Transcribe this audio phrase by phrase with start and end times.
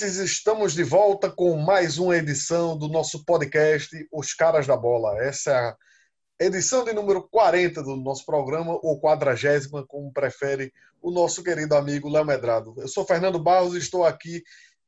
[0.00, 5.22] Ouvintes, estamos de volta com mais uma edição do nosso podcast Os Caras da Bola.
[5.22, 11.10] Essa é a edição de número 40 do nosso programa, ou quadragésima, como prefere o
[11.10, 12.74] nosso querido amigo Léo Medrado.
[12.78, 14.42] Eu sou Fernando Barros e estou aqui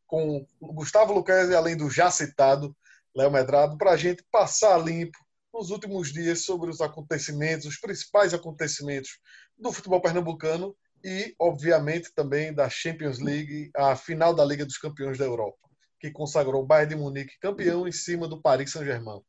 [0.06, 2.74] com Gustavo Luquezzi, além do já citado
[3.14, 5.18] Léo Medrado, para a gente passar limpo
[5.52, 9.18] nos últimos dias sobre os acontecimentos, os principais acontecimentos
[9.58, 10.74] do futebol pernambucano
[11.04, 15.58] e, obviamente, também da Champions League, a final da Liga dos Campeões da Europa,
[15.98, 19.20] que consagrou o Bayern de Munique campeão em cima do Paris Saint-Germain.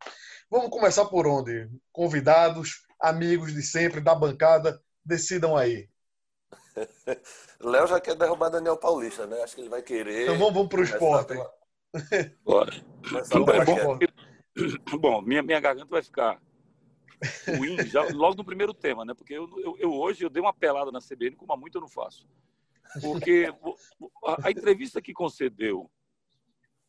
[0.49, 1.69] Vamos começar por onde?
[1.91, 5.89] Convidados, amigos de sempre, da bancada, decidam aí.
[7.59, 9.41] Léo já quer derrubar Daniel Paulista, né?
[9.41, 10.23] Acho que ele vai querer.
[10.23, 11.27] Então vamos, vamos para o esporte.
[11.29, 11.53] Pela...
[12.43, 12.73] Bora.
[12.73, 16.39] É bom, bom, minha, minha garganta vai ficar
[17.57, 19.13] ruim já, logo no primeiro tema, né?
[19.13, 21.81] Porque eu, eu, eu, hoje eu dei uma pelada na CBN, como há muito eu
[21.81, 22.27] não faço.
[23.01, 23.47] Porque
[24.25, 25.89] a, a entrevista que concedeu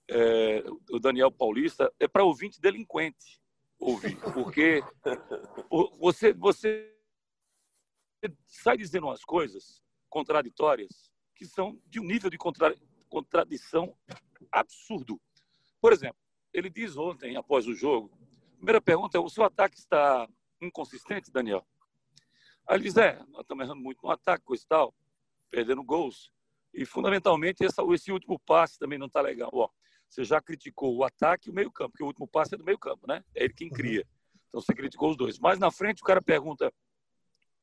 [0.09, 3.41] é, o Daniel Paulista é para ouvinte delinquente
[3.79, 4.17] ouvir.
[4.33, 4.83] Porque
[5.99, 6.95] você, você
[8.47, 12.75] sai dizendo umas coisas contraditórias que são de um nível de contra,
[13.09, 13.97] contradição
[14.51, 15.21] absurdo.
[15.81, 16.19] Por exemplo,
[16.53, 18.17] ele diz ontem, após o jogo,
[18.65, 20.27] Primeira pergunta é: o seu ataque está
[20.59, 21.67] inconsistente, Daniel?
[22.67, 24.95] Aí ele diz: é, nós estamos errando muito no ataque, coisa e tal,
[25.51, 26.33] perdendo gols.
[26.73, 29.51] E, fundamentalmente, essa, esse último passe também não está legal.
[29.53, 29.69] Ó,
[30.09, 33.07] você já criticou o ataque e o meio-campo, porque o último passe é do meio-campo,
[33.07, 33.23] né?
[33.35, 33.75] É ele quem uhum.
[33.75, 34.09] cria.
[34.49, 35.39] Então, você criticou os dois.
[35.39, 36.73] Mas, na frente, o cara pergunta: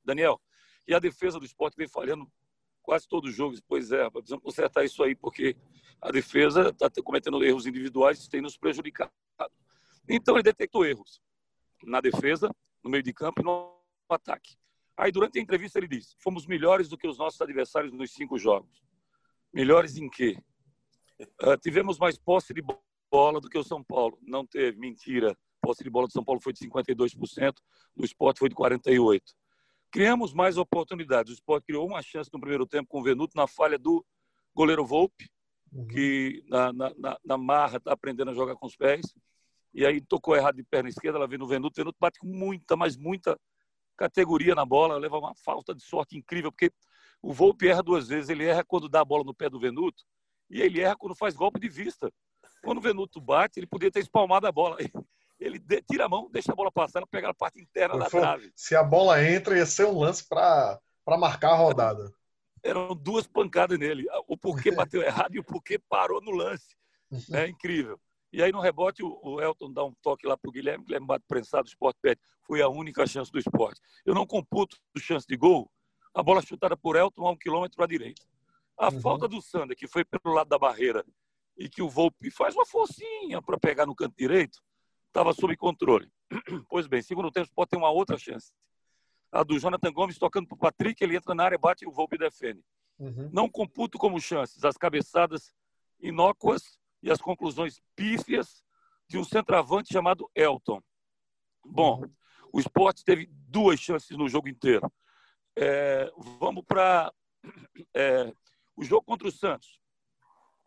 [0.05, 0.39] Daniel,
[0.87, 2.31] e a defesa do esporte vem falhando
[2.83, 3.57] quase todo o jogo?
[3.67, 5.57] Pois é, precisamos consertar isso aí, porque
[5.99, 9.11] a defesa está cometendo erros individuais e tem nos prejudicado.
[10.13, 11.21] Então ele detectou erros
[11.83, 13.73] na defesa, no meio de campo e no
[14.09, 14.57] ataque.
[14.97, 18.37] Aí durante a entrevista ele disse: fomos melhores do que os nossos adversários nos cinco
[18.37, 18.83] jogos.
[19.53, 20.37] Melhores em quê?
[21.41, 22.61] Uh, tivemos mais posse de
[23.09, 24.17] bola do que o São Paulo.
[24.21, 25.31] Não teve, mentira.
[25.31, 27.55] A posse de bola do São Paulo foi de 52%,
[27.95, 29.21] do esporte foi de 48%.
[29.91, 31.31] Criamos mais oportunidades.
[31.31, 34.05] O esporte criou uma chance no primeiro tempo com o Venuto na falha do
[34.53, 35.29] goleiro Volpe,
[35.71, 35.87] uhum.
[35.87, 39.13] que na, na, na marra está aprendendo a jogar com os pés
[39.73, 42.27] e aí tocou errado de perna esquerda, ela vem no Venuto, o Venuto bate com
[42.27, 43.39] muita, mas muita
[43.97, 46.71] categoria na bola, leva uma falta de sorte incrível, porque
[47.21, 50.03] o Volpe erra duas vezes, ele erra quando dá a bola no pé do Venuto,
[50.49, 52.11] e ele erra quando faz golpe de vista.
[52.63, 54.77] Quando o Venuto bate, ele podia ter espalmado a bola.
[55.39, 58.53] Ele tira a mão, deixa a bola passar, ela pega a parte interna da trave.
[58.55, 60.79] Se a bola entra, ia ser um lance para
[61.17, 62.13] marcar a rodada.
[62.61, 64.05] Eram duas pancadas nele.
[64.27, 66.75] O porquê bateu errado e o porquê parou no lance.
[67.33, 67.99] É incrível.
[68.31, 71.25] E aí, no rebote, o Elton dá um toque lá para o Guilherme, Guilherme bate
[71.27, 72.21] prensado, o esporte pede.
[72.43, 73.81] Foi a única chance do esporte.
[74.05, 75.69] Eu não computo chance de gol,
[76.13, 78.23] a bola chutada por Elton a um quilômetro para a direita.
[78.77, 79.01] A uhum.
[79.01, 81.05] falta do Sander, que foi pelo lado da barreira,
[81.57, 84.59] e que o Volpe faz uma forcinha para pegar no canto direito,
[85.07, 86.09] estava sob controle.
[86.69, 88.51] Pois bem, segundo tempo, o Sport tem uma outra chance.
[89.31, 91.91] A do Jonathan Gomes tocando para o Patrick, ele entra na área, bate e o
[91.91, 92.63] Volpe defende.
[92.97, 93.29] Uhum.
[93.31, 95.53] Não computo como chances as cabeçadas
[95.99, 98.63] inócuas e as conclusões pífias
[99.07, 100.81] de um centroavante chamado Elton.
[101.65, 102.03] Bom,
[102.51, 104.91] o esporte teve duas chances no jogo inteiro.
[105.55, 107.13] É, vamos para
[107.93, 108.33] é,
[108.75, 109.79] o jogo contra o Santos.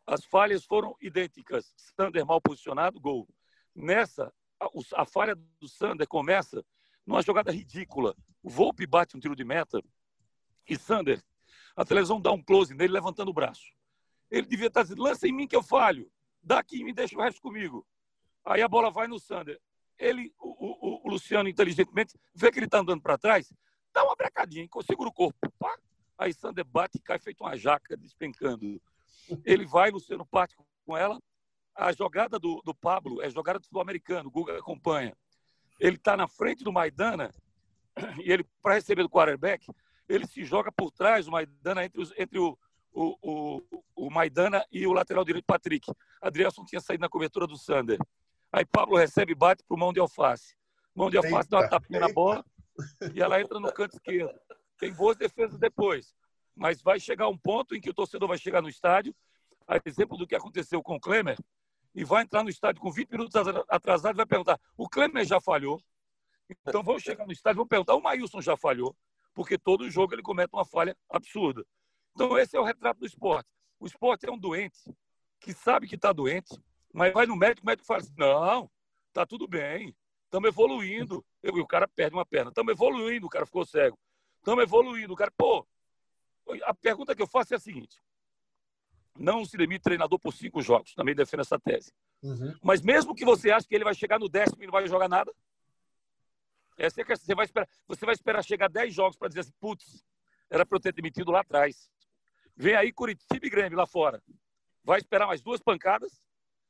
[0.06, 1.73] As falhas foram idênticas.
[1.77, 3.28] Sander mal posicionado, gol.
[3.75, 6.65] Nessa, a, a falha do Sander começa
[7.06, 8.15] numa jogada ridícula.
[8.43, 9.83] O Volpe bate um tiro de meta
[10.69, 11.23] e Sander,
[11.77, 13.73] a televisão dá um close nele levantando o braço.
[14.31, 16.11] Ele devia estar dizendo, lança em mim que eu falho
[16.44, 17.87] daqui me deixa o resto comigo.
[18.44, 19.60] Aí a bola vai no Sander.
[19.99, 23.53] Ele, o, o, o Luciano, inteligentemente, vê que ele está andando para trás,
[23.93, 25.38] dá uma brecadinha, segura o corpo.
[25.59, 25.78] Pá.
[26.19, 28.81] Aí Sander bate e cai feito uma jaca, despencando.
[29.44, 30.56] Ele vai, Luciano parte
[30.87, 31.20] com ela.
[31.75, 35.17] A jogada do, do Pablo é jogada do americano, o Guga acompanha.
[35.81, 37.32] Ele está na frente do Maidana
[38.23, 39.67] e ele, para receber do quarterback,
[40.08, 42.58] ele se joga por trás, o Maidana, entre, os, entre o,
[42.94, 45.93] o, o, o Maidana e o lateral direito Patrick.
[46.23, 47.99] Adrielson tinha saído na cobertura do Sander.
[48.52, 50.55] Aí Pablo recebe e bate para o mão de alface.
[50.94, 52.08] Mão de alface eita, dá uma tapinha eita.
[52.08, 52.44] na bola
[53.12, 54.32] e ela entra no canto esquerdo.
[54.79, 56.14] Tem boas defesas depois.
[56.55, 59.14] Mas vai chegar um ponto em que o torcedor vai chegar no estádio,
[59.67, 61.37] a exemplo do que aconteceu com o Klemer,
[61.94, 63.35] e vai entrar no estádio com 20 minutos
[63.69, 65.81] atrasado e vai perguntar: o Klemer já falhou?
[66.67, 68.96] Então vamos chegar no estádio e vamos perguntar: o Maílson já falhou?
[69.32, 71.64] Porque todo jogo ele comete uma falha absurda.
[72.14, 73.49] Então, esse é o retrato do esporte.
[73.78, 74.94] O esporte é um doente
[75.40, 76.58] que sabe que está doente,
[76.93, 78.70] mas vai no médico, o médico fala assim: não,
[79.08, 79.94] está tudo bem,
[80.25, 81.25] estamos evoluindo.
[81.43, 83.99] E o cara perde uma perna, estamos evoluindo, o cara ficou cego.
[84.38, 85.66] Estamos evoluindo, o cara, pô.
[86.64, 88.00] A pergunta que eu faço é a seguinte:
[89.19, 90.94] não se demite treinador por cinco jogos.
[90.94, 91.93] Também defendo essa tese.
[92.22, 92.55] Uhum.
[92.62, 95.08] Mas mesmo que você ache que ele vai chegar no décimo e não vai jogar
[95.08, 95.32] nada,
[96.76, 97.26] essa é a questão.
[97.26, 100.05] Você vai esperar, você vai esperar chegar dez jogos para dizer assim, putz,
[100.50, 101.90] era para eu ter demitido lá atrás.
[102.56, 104.23] Vem aí Curitiba e Grêmio lá fora.
[104.83, 106.21] Vai esperar mais duas pancadas,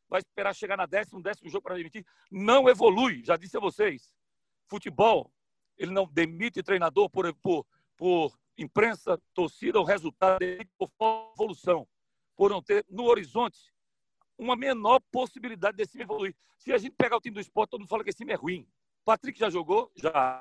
[0.09, 2.07] vai esperar chegar na décimo, décimo jogo para demitir.
[2.31, 4.13] Não evolui, já disse a vocês.
[4.69, 5.33] Futebol,
[5.77, 7.67] ele não demite treinador por, por,
[7.97, 10.91] por imprensa, torcida, o resultado dele por
[11.35, 11.87] evolução,
[12.37, 13.75] por não ter no horizonte
[14.39, 16.35] uma menor possibilidade desse time evoluir.
[16.57, 18.37] Se a gente pegar o time do esporte, todo mundo fala que esse time é
[18.37, 18.67] ruim.
[19.05, 19.91] Patrick já jogou?
[19.95, 20.41] Já.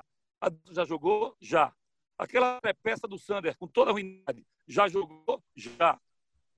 [0.70, 1.36] Já jogou?
[1.40, 1.74] Já.
[2.16, 5.42] Aquela peça do Sander, com toda a ruindade, já jogou?
[5.56, 6.00] Já.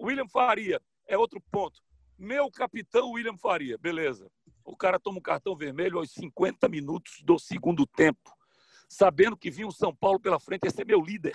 [0.00, 1.82] William Faria é outro ponto.
[2.18, 4.30] Meu capitão William Faria, beleza.
[4.64, 8.36] O cara toma um cartão vermelho aos 50 minutos do segundo tempo,
[8.88, 11.34] sabendo que vinha o São Paulo pela frente, esse é meu líder.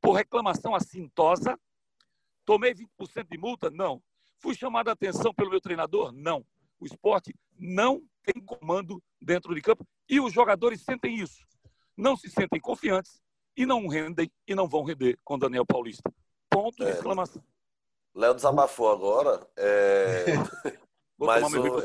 [0.00, 1.58] Por reclamação assintosa,
[2.44, 3.70] tomei 20% de multa?
[3.70, 4.00] Não.
[4.38, 6.12] Fui chamado a atenção pelo meu treinador?
[6.12, 6.46] Não.
[6.78, 11.44] O esporte não tem comando dentro de campo e os jogadores sentem isso.
[11.96, 13.20] Não se sentem confiantes
[13.58, 16.08] e não rendem e não vão render com Daniel Paulista.
[16.48, 17.42] Ponto de é, exclamação.
[18.14, 19.44] Léo desabafou agora.
[19.56, 20.26] É...
[21.18, 21.84] Mas o...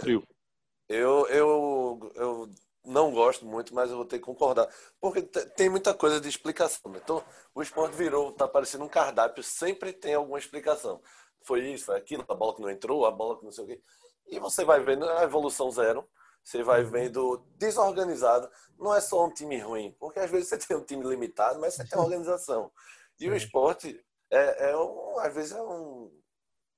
[0.88, 2.50] eu, eu, eu
[2.86, 4.70] não gosto muito, mas eu vou ter que concordar.
[5.02, 6.92] Porque tem muita coisa de explicação.
[6.92, 7.00] Né?
[7.04, 7.24] Então,
[7.56, 11.02] o esporte virou, tá parecendo um cardápio, sempre tem alguma explicação.
[11.42, 13.68] Foi isso, foi aquilo, a bola que não entrou, a bola que não sei o
[13.68, 13.82] quê.
[14.28, 16.08] E você vai vendo a evolução zero.
[16.44, 16.90] Você vai uhum.
[16.90, 18.50] vendo desorganizado.
[18.78, 21.76] Não é só um time ruim, porque às vezes você tem um time limitado, mas
[21.76, 22.72] você tem uma organização.
[23.20, 26.12] E o esporte, é, é um, às vezes, é um.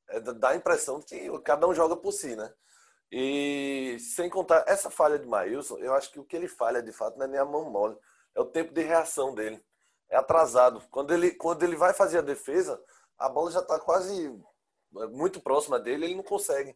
[0.09, 2.53] É, dá a impressão de que cada um joga por si, né?
[3.11, 6.91] E sem contar essa falha de Maílson, eu acho que o que ele falha de
[6.91, 7.97] fato não é nem a mão mole,
[8.35, 9.63] é o tempo de reação dele.
[10.09, 10.81] É atrasado.
[10.91, 12.79] Quando ele, quando ele vai fazer a defesa,
[13.17, 14.37] a bola já está quase
[15.11, 16.75] muito próxima dele, ele não consegue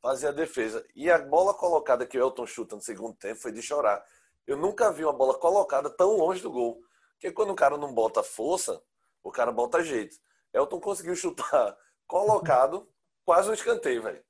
[0.00, 0.84] fazer a defesa.
[0.94, 4.04] E a bola colocada que o Elton chuta no segundo tempo foi de chorar.
[4.46, 6.82] Eu nunca vi uma bola colocada tão longe do gol.
[7.12, 8.82] Porque quando o cara não bota força,
[9.22, 10.16] o cara bota jeito.
[10.52, 11.76] Elton conseguiu chutar
[12.06, 12.88] colocado,
[13.24, 14.24] quase um escanteio, velho.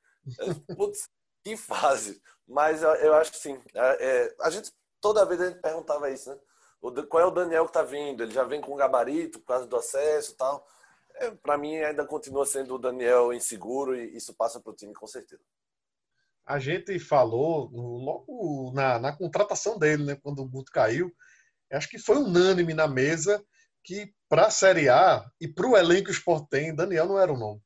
[0.76, 1.08] Putz,
[1.42, 2.20] que fase.
[2.46, 3.60] Mas eu, eu acho que sim.
[3.74, 6.38] É, é, a gente, toda vez a gente perguntava isso, né?
[7.08, 8.22] Qual é o Daniel que tá vindo?
[8.22, 10.66] Ele já vem com gabarito por causa do acesso e tal.
[11.16, 14.94] É, para mim ainda continua sendo o Daniel inseguro e isso passa para o time
[14.94, 15.42] com certeza
[16.50, 21.12] a gente falou logo na, na contratação dele, né, quando o Guto caiu,
[21.72, 23.42] acho que foi unânime na mesa
[23.84, 27.18] que para a Série A e para o elenco que o Sport tem, Daniel não
[27.18, 27.60] era o nome.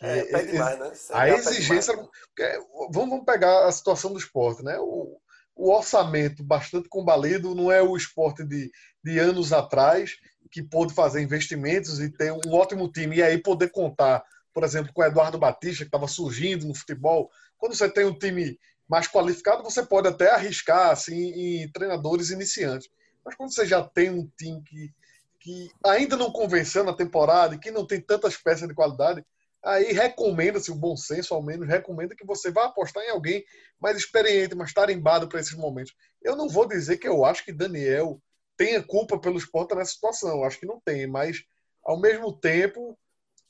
[0.00, 0.92] É, é, demais, né?
[1.12, 1.94] A exigência.
[1.94, 2.58] Demais, né?
[2.92, 4.78] vamos, vamos pegar a situação do esporte, né?
[4.78, 5.18] O,
[5.56, 8.70] o orçamento bastante combalido não é o esporte de,
[9.02, 10.16] de anos atrás,
[10.52, 14.22] que pôde fazer investimentos e ter um ótimo time, e aí poder contar,
[14.54, 17.28] por exemplo, com o Eduardo Batista, que estava surgindo no futebol,
[17.58, 18.58] quando você tem um time
[18.88, 22.88] mais qualificado, você pode até arriscar assim, em treinadores iniciantes.
[23.24, 24.94] Mas quando você já tem um time que,
[25.40, 29.22] que ainda não convenceu na temporada e que não tem tantas peças de qualidade,
[29.62, 33.44] aí recomenda-se, o bom senso ao menos, recomenda que você vá apostar em alguém
[33.78, 35.94] mais experiente, mais tarimbado para esses momentos.
[36.22, 38.22] Eu não vou dizer que eu acho que Daniel
[38.56, 41.44] tenha culpa pelo esporte nessa situação, eu acho que não tem, mas
[41.84, 42.98] ao mesmo tempo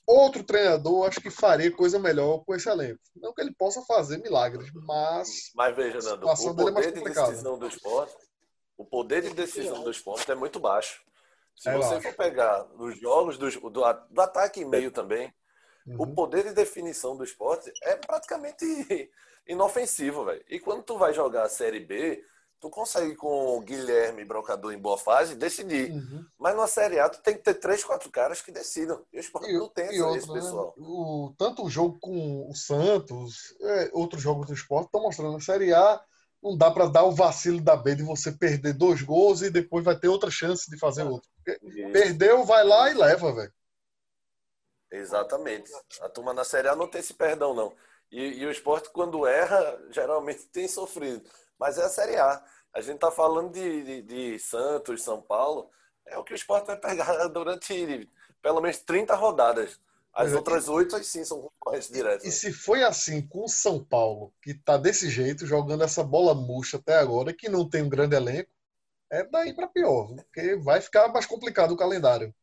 [0.08, 3.00] outro treinador acho que faria coisa melhor com esse elenco.
[3.16, 5.50] Não que ele possa fazer milagres, mas.
[5.54, 8.16] Mas veja, Nando, o é poder é de decisão do esporte,
[8.76, 11.02] o poder de decisão do esporte é muito baixo.
[11.54, 12.08] Se é você baixo.
[12.08, 15.32] for pegar os jogos do, do, do ataque e meio também,
[15.86, 16.02] uhum.
[16.02, 18.64] o poder de definição do esporte é praticamente
[19.46, 20.44] inofensivo, velho.
[20.48, 22.24] E quando tu vai jogar a Série B,
[22.60, 25.90] tu consegue com o Guilherme Brocador em boa fase decidir.
[25.90, 26.24] Uhum.
[26.38, 29.04] Mas na Série A tu tem que ter três, quatro caras que decidam.
[29.12, 30.34] E o esporte não tem esse, outro, esse né?
[30.34, 30.74] pessoal.
[30.76, 30.86] Né?
[30.86, 35.40] O, tanto o jogo com o Santos, é, outros jogos do esporte estão mostrando na
[35.40, 36.00] Série A
[36.42, 39.84] não dá para dar o vacilo da B de você perder dois gols e depois
[39.84, 41.28] vai ter outra chance de fazer outro.
[41.92, 43.52] Perdeu, vai lá e leva, velho.
[44.90, 45.70] Exatamente.
[46.00, 47.74] A turma na Série A não tem esse perdão, não.
[48.10, 52.42] E, e o esporte, quando erra, geralmente tem sofrido mas é a Série A.
[52.74, 55.70] A gente está falando de, de, de, Santos, São Paulo,
[56.06, 58.08] é o que o esporte vai pegar durante
[58.40, 59.80] pelo menos 30 rodadas.
[60.12, 62.26] As é, outras oito, aí sim, são concorrentes diretos.
[62.26, 66.34] E se foi assim com o São Paulo, que está desse jeito, jogando essa bola
[66.34, 68.50] murcha até agora, que não tem um grande elenco,
[69.10, 72.34] é daí para pior, porque vai ficar mais complicado o calendário.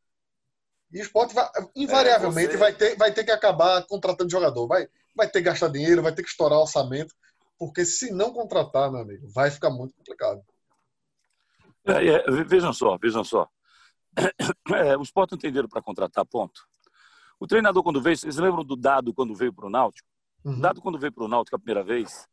[0.91, 2.57] E o esporte vai, invariavelmente é, você...
[2.57, 4.67] vai, ter, vai ter que acabar contratando jogador.
[4.67, 7.13] Vai, vai ter que gastar dinheiro, vai ter que estourar orçamento
[7.57, 10.41] porque se não contratar, meu amigo, vai ficar muito complicado.
[11.85, 13.47] É, é, vejam só, vejam só.
[14.75, 16.61] É, o Sport não tem dinheiro para contratar, ponto.
[17.39, 20.07] O treinador, quando veio, vocês lembram do Dado quando veio para o Náutico?
[20.43, 20.59] Uhum.
[20.59, 22.27] Dado quando veio para o Náutico a primeira vez,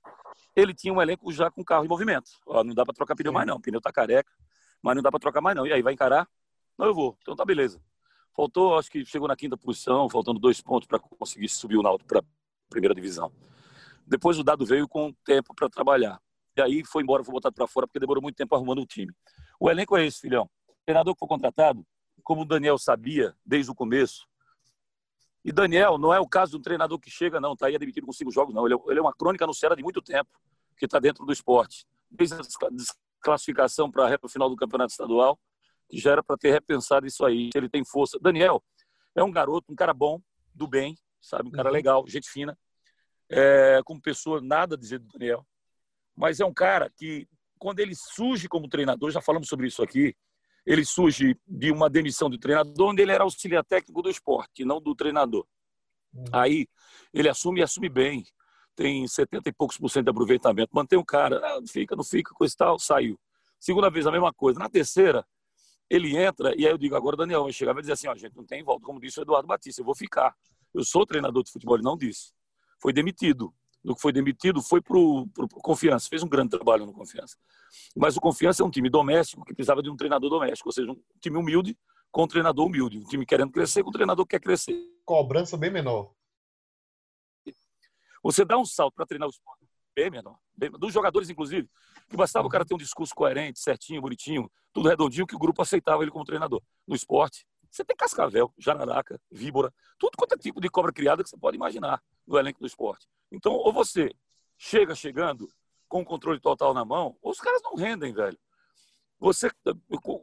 [0.56, 2.30] ele tinha um elenco já com carro em movimento.
[2.46, 3.34] Ó, não dá para trocar pneu Sim.
[3.34, 4.32] mais não, o pneu tá careca,
[4.80, 5.66] mas não dá para trocar mais não.
[5.66, 6.28] E aí, vai encarar?
[6.78, 7.18] Não, eu vou.
[7.20, 7.80] Então tá beleza.
[8.34, 12.08] Faltou, acho que chegou na quinta posição, faltando dois pontos para conseguir subir o Náutico
[12.08, 12.24] para a
[12.70, 13.30] primeira divisão.
[14.06, 16.20] Depois o Dado veio com tempo para trabalhar.
[16.56, 19.12] E aí foi embora, foi botado para fora, porque demorou muito tempo arrumando o time.
[19.58, 20.48] O elenco é esse, filhão.
[20.68, 21.86] O treinador que foi contratado,
[22.22, 24.26] como o Daniel sabia desde o começo,
[25.44, 28.06] e Daniel não é o caso de um treinador que chega, não, está aí admitido
[28.06, 28.66] com cinco jogos, não.
[28.66, 30.30] Ele é, é uma crônica no Ceará de muito tempo,
[30.76, 31.84] que está dentro do esporte.
[32.10, 32.40] Desde a
[32.70, 35.38] desclassificação para a reta final do campeonato estadual,
[35.88, 37.50] que já era para ter repensado isso aí.
[37.54, 38.18] Ele tem força.
[38.20, 38.62] Daniel
[39.16, 40.20] é um garoto, um cara bom,
[40.54, 41.48] do bem, sabe?
[41.48, 41.74] Um cara uhum.
[41.74, 42.56] legal, gente fina.
[43.32, 45.46] É, como pessoa, nada a dizer do Daniel.
[46.14, 47.26] Mas é um cara que,
[47.58, 50.14] quando ele surge como treinador, já falamos sobre isso aqui,
[50.64, 54.80] ele surge de uma demissão de treinador, onde ele era auxiliar técnico do esporte, não
[54.80, 55.46] do treinador.
[56.14, 56.24] Uhum.
[56.32, 56.68] Aí
[57.12, 58.24] ele assume e assume bem.
[58.76, 60.70] Tem 70 e poucos por cento de aproveitamento.
[60.72, 63.18] Mantém o cara, ah, fica, não fica, coisa e tal, saiu.
[63.58, 64.58] Segunda vez a mesma coisa.
[64.58, 65.26] Na terceira,
[65.90, 68.08] ele entra e aí eu digo, agora o Daniel vai chegar e vai dizer assim,
[68.08, 70.34] ó, gente, não tem volta, como disse o Eduardo Batista, eu vou ficar.
[70.72, 72.32] Eu sou treinador de futebol, ele não disse.
[72.82, 75.26] Foi demitido do que foi demitido foi para o
[75.62, 76.08] Confiança.
[76.08, 77.36] Fez um grande trabalho no Confiança.
[77.96, 80.90] Mas o Confiança é um time doméstico que precisava de um treinador doméstico, ou seja,
[80.90, 81.78] um time humilde
[82.10, 82.98] com um treinador humilde.
[82.98, 84.76] Um time querendo crescer com um treinador que quer crescer.
[85.04, 86.12] Cobrança bem menor.
[88.22, 90.38] Você dá um salto para treinar o esporte bem menor.
[90.56, 91.68] Bem, dos jogadores, inclusive,
[92.08, 95.62] que bastava o cara ter um discurso coerente, certinho, bonitinho, tudo redondinho, que o grupo
[95.62, 96.62] aceitava ele como treinador.
[96.86, 101.30] No esporte, você tem cascavel, jararaca, víbora, tudo quanto é tipo de cobra criada que
[101.30, 103.08] você pode imaginar no elenco do esporte.
[103.30, 104.14] Então, ou você
[104.58, 105.48] chega chegando
[105.88, 108.38] com o controle total na mão, ou os caras não rendem, velho.
[109.18, 109.50] Você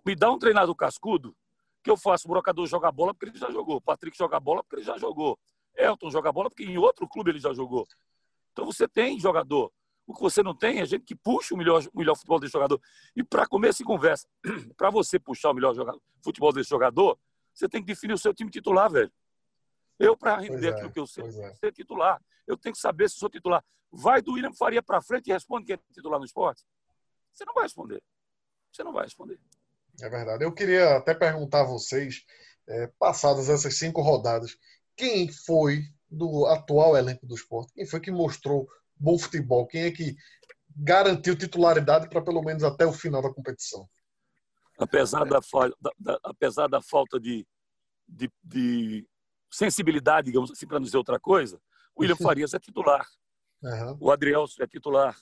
[0.05, 1.35] me dá um treinador cascudo,
[1.83, 4.75] que eu faço, o brocador joga bola porque ele já jogou, Patrick joga bola porque
[4.75, 5.39] ele já jogou,
[5.75, 7.87] Elton joga bola porque em outro clube ele já jogou.
[8.51, 9.71] Então você tem jogador.
[10.05, 12.53] O que você não tem é gente que puxa o melhor, o melhor futebol desse
[12.53, 12.81] jogador.
[13.15, 14.27] E para começo de conversa,
[14.75, 17.17] para você puxar o melhor jogador, futebol desse jogador,
[17.59, 19.11] você tem que definir o seu time titular, velho.
[19.99, 21.53] Eu, para render é, aquilo que eu sei, é.
[21.55, 22.21] ser titular.
[22.47, 23.63] Eu tenho que saber se sou titular.
[23.91, 26.63] Vai do William Faria para frente e responde que é titular no esporte?
[27.33, 28.01] Você não vai responder.
[28.71, 29.39] Você não vai responder.
[30.01, 30.43] É verdade.
[30.43, 32.23] Eu queria até perguntar a vocês,
[32.67, 34.57] é, passadas essas cinco rodadas,
[34.95, 37.73] quem foi do atual elenco do esporte?
[37.73, 39.67] Quem foi que mostrou bom futebol?
[39.67, 40.15] Quem é que
[40.75, 43.89] garantiu titularidade para pelo menos até o final da competição?
[44.79, 45.39] Apesar da,
[45.79, 47.45] da, da apesar da falta de,
[48.07, 49.07] de, de
[49.51, 51.61] sensibilidade, digamos assim, para não dizer outra coisa,
[51.95, 53.05] o William Farias é titular.
[53.61, 53.97] Uhum.
[53.99, 55.15] O Adrielso é titular.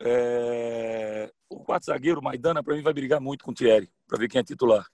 [0.00, 1.30] É...
[1.48, 4.28] O quarto zagueiro, o Maidana, para mim vai brigar muito com o Thierry, para ver
[4.28, 4.86] quem é titular.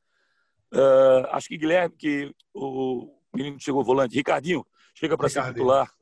[0.72, 5.92] Uh, acho que Guilherme, que o menino que chegou volante, Ricardinho, chega para ser titular.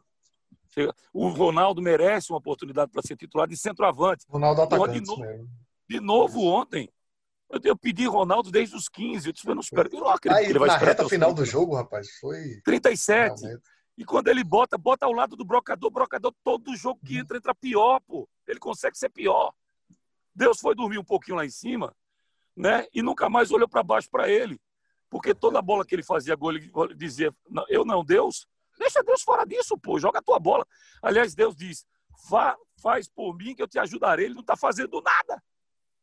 [0.71, 0.95] Chega...
[1.13, 4.25] O Ronaldo merece uma oportunidade para ser titular de centroavante.
[4.29, 5.49] Ronaldo atacante de, no...
[5.89, 6.91] de novo ontem,
[7.51, 9.29] eu, eu pedi Ronaldo desde os 15.
[9.29, 9.89] Eu disse, eu não espero.
[9.93, 12.61] Eu não acredito Aí, que ele vai na reta final do jogo, rapaz, foi.
[12.63, 13.41] 37.
[13.41, 13.63] Realmente.
[13.97, 17.55] E quando ele bota, bota ao lado do brocador, brocador, todo jogo que entra, entra
[17.55, 18.29] pior, pô.
[18.47, 19.53] Ele consegue ser pior.
[20.33, 21.93] Deus foi dormir um pouquinho lá em cima,
[22.57, 22.87] né?
[22.95, 24.61] E nunca mais olhou para baixo para ele.
[25.11, 27.35] Porque toda bola que ele fazia gol, ele dizia:
[27.69, 28.47] Eu não, Deus,
[28.79, 30.65] deixa Deus fora disso, pô, joga a tua bola.
[31.03, 31.85] Aliás, Deus diz:
[32.81, 34.27] faz por mim que eu te ajudarei.
[34.27, 35.43] Ele não está fazendo nada.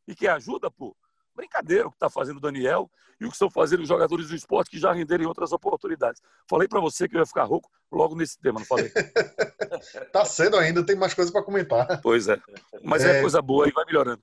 [0.06, 0.94] E que ajuda, pô.
[1.36, 2.90] Brincadeira o que está fazendo o Daniel
[3.20, 6.20] e o que estão fazendo os jogadores do esporte que já renderam em outras oportunidades.
[6.48, 8.90] Falei para você que eu ia ficar rouco logo nesse tema, não falei?
[10.12, 12.00] tá cedo ainda, tem mais coisa para comentar.
[12.00, 12.40] Pois é.
[12.82, 13.18] Mas é...
[13.18, 13.20] é...
[13.20, 14.22] coisa boa e vai melhorando.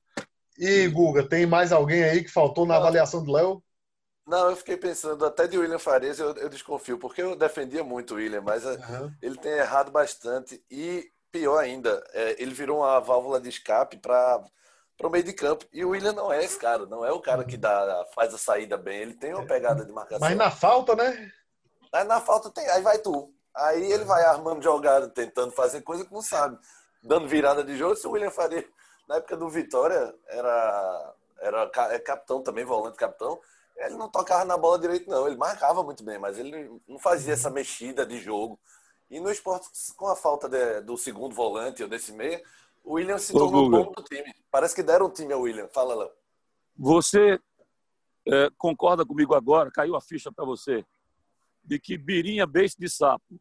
[0.58, 3.63] E, Guga, tem mais alguém aí que faltou na avaliação do Léo?
[4.25, 8.13] Não, eu fiquei pensando, até de William Farias eu, eu desconfio, porque eu defendia muito
[8.13, 9.12] o William, mas uhum.
[9.22, 14.41] ele tem errado bastante e, pior ainda, é, ele virou uma válvula de escape para
[15.03, 15.65] para o meio de campo.
[15.74, 18.38] E o William não é esse cara, não é o cara que dá, faz a
[18.38, 19.01] saída bem.
[19.01, 20.25] Ele tem uma pegada de marcação.
[20.25, 21.29] Mas na falta, né?
[21.91, 23.29] Aí na falta tem, aí vai tu.
[23.53, 26.57] Aí ele vai armando jogada, tentando fazer coisa que não sabe.
[27.03, 28.65] Dando virada de jogo, se o William faria.
[29.07, 33.39] Na época do Vitória, era, era é capitão também, volante capitão.
[33.75, 35.27] Ele não tocava na bola direito, não.
[35.27, 38.57] Ele marcava muito bem, mas ele não fazia essa mexida de jogo.
[39.12, 39.67] E no esporte,
[39.98, 42.41] com a falta de, do segundo volante ou desse meio,
[42.84, 44.34] o William se tornou bom do time.
[44.52, 45.68] Parece que deram um time ao William.
[45.70, 46.12] Fala, Léo.
[46.78, 47.40] Você
[48.28, 50.86] é, concorda comigo agora, caiu a ficha para você,
[51.63, 53.40] de que Birinha, beijo de sapo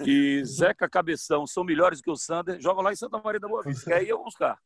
[0.00, 3.62] e Zeca Cabeção são melhores que o Sander, jogam lá em Santa Maria da Boa
[3.62, 3.94] Vista.
[3.94, 4.58] Aí eu vou buscar.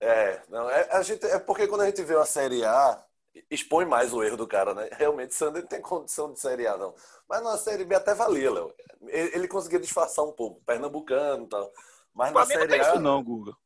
[0.00, 3.02] É, não, é, a gente, é porque quando a gente vê uma Série A,
[3.50, 4.88] expõe mais o erro do cara, né?
[4.92, 6.94] Realmente, Sander não tem condição de Série A, não.
[7.28, 8.74] Mas na Série B até valia, Léo.
[9.02, 11.72] Ele, ele conseguia disfarçar um pouco, pernambucano e tal.
[12.14, 12.82] Mas pra na mim Série não tem A.
[12.82, 13.56] isso não, Guga.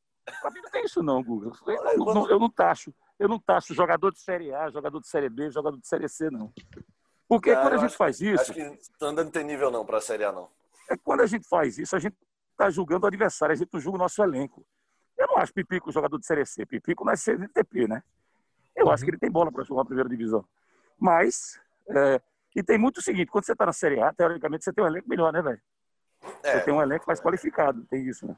[0.40, 1.52] Pra mim não tem isso não, Guga.
[1.67, 2.95] Eu não, não, eu não taxo.
[3.19, 6.31] Eu não taxo jogador de Série A, jogador de Série B, jogador de Série C,
[6.31, 6.52] não.
[7.28, 9.85] Porque Cara, quando a eu gente faz isso, Acho que Sander não tem nível, não,
[9.85, 10.49] pra Série A, não.
[10.88, 12.17] é quando a gente faz isso, a gente
[12.52, 14.64] está julgando o adversário, a gente não julga o nosso elenco.
[15.17, 16.64] Eu não acho Pipico jogador de Série C.
[16.64, 18.02] Pipico não é CDTP, né?
[18.75, 20.45] Eu acho que ele tem bola para jogar a primeira divisão.
[20.99, 22.21] Mas, é,
[22.55, 24.87] e tem muito o seguinte: quando você está na Série A, teoricamente você tem um
[24.87, 25.61] elenco melhor, né, velho?
[26.43, 28.37] Você É, tem um elenco mais qualificado, tem isso, né?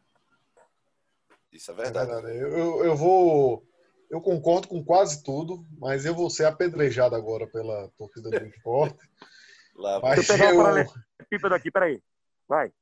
[1.52, 2.10] isso é É verdade.
[2.10, 2.36] verdade.
[2.38, 3.66] Eu, eu- vou.
[4.08, 8.98] Eu concordo com quase tudo, mas eu vou ser apedrejado agora pela torcida do esporte.
[9.76, 12.02] Lá, Mas Deixa eu pegar o eu, paralelepípedo aqui, peraí.
[12.48, 12.72] Vai.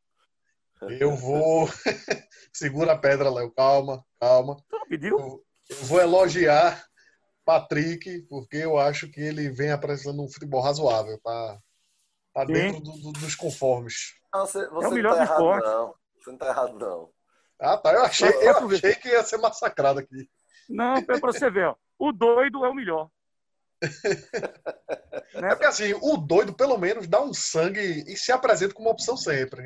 [0.98, 1.68] eu vou.
[2.52, 3.50] Segura a pedra, Léo.
[3.52, 4.56] Calma, calma.
[4.88, 5.18] Pediu?
[5.18, 6.82] Eu, eu vou elogiar
[7.44, 11.20] Patrick, porque eu acho que ele vem apresentando um futebol razoável.
[11.22, 11.58] Tá,
[12.46, 14.14] tá dentro do- do- dos conformes.
[14.32, 15.66] Não, você, você melhor não tá do errado, esporte.
[15.66, 15.94] não.
[16.18, 17.10] Você não tá errado, não.
[17.60, 17.92] Ah, tá.
[17.92, 20.28] Eu achei, eu achei que ia ser massacrado aqui.
[20.68, 21.74] Não, é para você ver, ó.
[21.98, 23.08] O doido é o melhor.
[25.34, 29.16] É porque assim, o doido, pelo menos, dá um sangue e se apresenta como opção
[29.16, 29.62] sempre.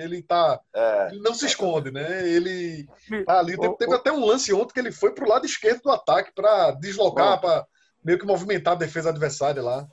[0.00, 0.60] Ele tá.
[0.74, 2.28] É, Ele não se esconde, né?
[2.28, 2.86] Ele
[3.24, 3.58] tá ali.
[3.58, 6.72] Teve, teve até um lance ontem que ele foi pro lado esquerdo do ataque para
[6.72, 7.66] deslocar, para
[8.04, 9.86] meio que movimentar a defesa adversária lá.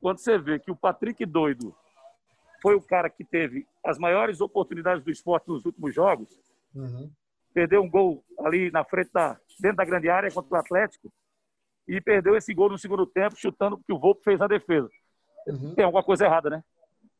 [0.00, 1.74] Quando você vê que o Patrick doido
[2.62, 6.28] foi o cara que teve as maiores oportunidades do esporte nos últimos jogos,
[6.74, 7.10] Uhum.
[7.54, 11.10] perdeu um gol ali na frente da dentro da grande área contra o Atlético
[11.88, 14.90] e perdeu esse gol no segundo tempo chutando porque o Volpe fez a defesa.
[15.46, 15.74] Uhum.
[15.74, 16.64] Tem alguma coisa errada, né?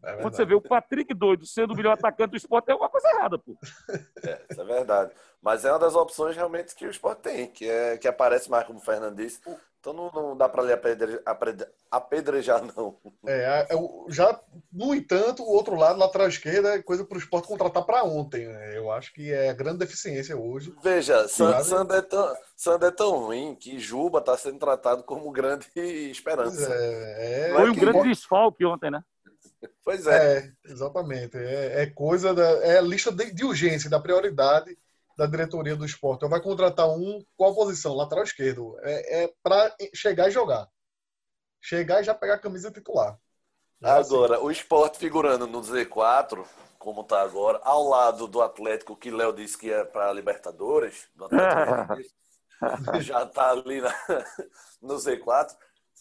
[0.06, 2.88] É Quando você vê o Patrick doido sendo o melhor atacante do esporte, tem alguma
[2.90, 3.56] coisa errada, pô.
[4.22, 5.12] é, isso é verdade.
[5.42, 8.66] Mas é uma das opções realmente que o esporte tem, que, é, que aparece mais
[8.66, 9.40] como o Fernando disse.
[9.80, 12.96] Então não, não dá para lhe apedre- apedre- apedrejar, não.
[13.24, 14.40] É, é, o- já,
[14.72, 18.46] no entanto, o outro lado, lateral esquerda, é coisa para o esporte contratar para ontem.
[18.48, 18.76] né?
[18.76, 20.74] Eu acho que é a grande deficiência hoje.
[20.82, 21.62] Veja, San-.
[21.62, 22.34] Sander é tão,
[22.86, 26.68] é tão ruim que Juba está sendo tratado como grande Pois esperança.
[26.74, 29.04] é, é- Foi um grande desfalque ontem, né?
[29.84, 30.38] Pois é.
[30.38, 31.36] É, exatamente.
[31.36, 32.42] É, é coisa da.
[32.64, 34.76] É a lista de, de urgência, da prioridade
[35.16, 36.18] da diretoria do esporte.
[36.18, 37.94] Então vai contratar um, qual posição?
[37.94, 38.76] Lateral esquerdo.
[38.82, 40.68] É, é para chegar e jogar.
[41.60, 43.18] Chegar e já pegar a camisa titular.
[43.82, 44.14] É assim.
[44.14, 46.44] Agora, o esporte figurando no Z4,
[46.78, 51.08] como está agora, ao lado do Atlético, que Léo disse que é para Libertadores,
[53.00, 53.94] já está ali na-
[54.80, 55.56] no Z4,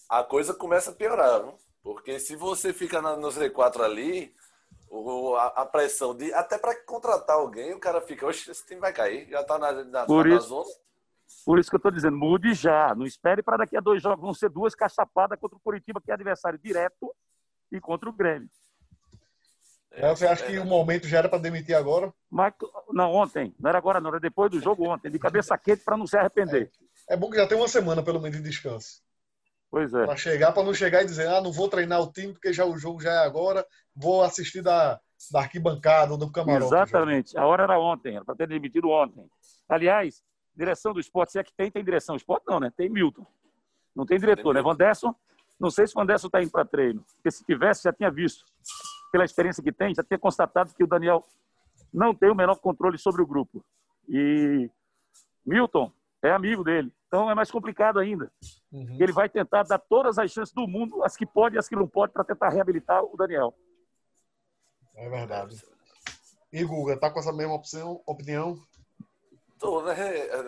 [0.10, 1.42] a coisa começa a piorar.
[1.42, 1.58] viu?
[1.86, 4.34] Porque se você fica na- no Z4 ali,
[4.90, 6.34] o- a, a pressão de.
[6.34, 9.72] Até para contratar alguém, o cara fica, oxe, esse time vai cair, já está na,
[9.84, 10.66] na, Por tá na isso- zona.
[11.46, 12.94] Por isso que eu estou dizendo, mude já.
[12.96, 14.20] Não espere para daqui a dois jogos.
[14.20, 17.14] Vão ser duas caçapadas contra o Curitiba, que é adversário direto,
[17.72, 18.50] e contra o Grêmio.
[19.92, 22.12] É, você acha que o momento já era para demitir agora?
[22.30, 22.54] Mas,
[22.92, 23.56] não, ontem.
[23.60, 24.10] Não era agora, não.
[24.10, 25.10] Era depois do jogo ontem.
[25.12, 26.72] De cabeça quente para não se arrepender.
[27.08, 29.02] É bom que já tem uma semana, pelo menos, de descanso.
[29.76, 30.06] Pois é.
[30.06, 32.64] Para chegar, para não chegar e dizer, ah, não vou treinar o time porque já
[32.64, 34.98] o jogo já é agora, vou assistir da,
[35.30, 36.68] da arquibancada ou do camarote.
[36.68, 37.38] Exatamente.
[37.38, 38.16] A hora era ontem.
[38.16, 39.30] Era para ter demitido ontem.
[39.68, 40.24] Aliás,
[40.56, 42.16] direção do esporte, se é que tem, tem direção.
[42.16, 42.72] Esporte não, né?
[42.74, 43.28] Tem Milton.
[43.94, 44.62] Não tem diretor, Tem né?
[44.62, 45.14] Vanderson,
[45.60, 47.04] não sei se o Vanderson está indo para treino.
[47.16, 48.46] Porque se tivesse, já tinha visto.
[49.12, 51.22] Pela experiência que tem, já tinha constatado que o Daniel
[51.94, 53.62] não tem o menor controle sobre o grupo.
[54.08, 54.72] E
[55.46, 55.92] Milton
[56.28, 56.92] é amigo dele.
[57.08, 58.32] Então é mais complicado ainda.
[58.72, 58.98] Uhum.
[59.00, 61.76] Ele vai tentar dar todas as chances do mundo, as que pode e as que
[61.76, 63.54] não pode, para tentar reabilitar o Daniel.
[64.96, 65.62] É verdade.
[66.52, 68.58] E Guga, tá com essa mesma opção, opinião?
[69.60, 69.96] Tô, né,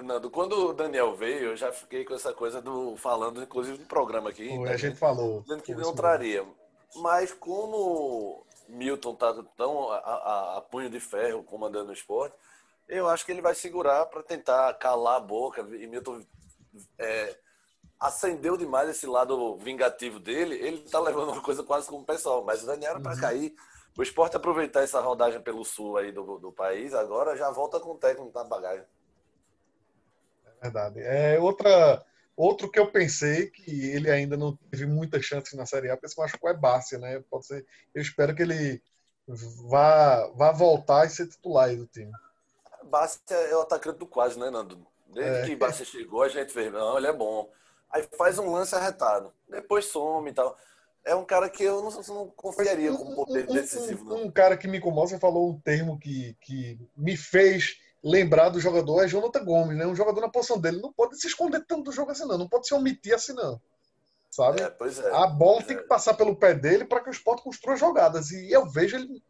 [0.04, 0.30] Nando?
[0.30, 2.96] Quando o Daniel veio, eu já fiquei com essa coisa do.
[2.98, 4.50] falando, inclusive, no programa aqui.
[4.50, 5.42] Foi, né, a gente falou.
[5.42, 6.46] dizendo que não traria.
[6.98, 12.36] Mas como Milton tá tão a, a- a punho de ferro comandando o esporte,
[12.88, 15.62] eu acho que ele vai segurar para tentar calar a boca.
[15.62, 16.24] E Milton
[16.98, 17.38] é,
[18.00, 20.56] acendeu demais esse lado vingativo dele.
[20.56, 22.44] Ele tá levando uma coisa quase como pessoal.
[22.44, 23.20] Mas o Daniel era para Uhum.
[23.22, 23.56] cair.
[23.98, 27.92] O esporte aproveitar essa rodagem pelo sul aí do, do país, agora já volta com
[27.94, 28.86] o técnico na bagagem.
[30.46, 31.00] É verdade.
[31.02, 35.90] É outra, outro que eu pensei que ele ainda não teve muitas chances na Série
[35.90, 37.24] A, porque se machucou é Bárcia, né?
[37.30, 37.66] Pode ser.
[37.94, 38.82] Eu espero que ele
[39.28, 42.12] vá, vá voltar e ser titular aí do time.
[42.88, 44.86] Bastia é o atacante do quase, né, Nando?
[45.08, 45.46] Desde É.
[45.46, 47.50] que Bastia chegou, a gente fez, não, ele é bom.
[47.90, 50.58] Aí faz um lance arretado, depois some e tal.
[51.06, 54.68] É um cara que eu não, não confiaria como poder decisivo, um, um cara que
[54.68, 59.44] me incomoda, você falou um termo que, que me fez lembrar do jogador, é Jonathan
[59.44, 59.86] Gomes, né?
[59.86, 60.82] Um jogador na posição dele.
[60.82, 62.38] Não pode se esconder tanto do jogo assim, não.
[62.38, 63.60] Não pode se omitir assim, não.
[64.30, 64.62] sabe?
[64.62, 67.76] É, é, a bola tem que passar pelo pé dele para que o esporte construa
[67.76, 68.32] jogadas.
[68.32, 69.22] E eu vejo ele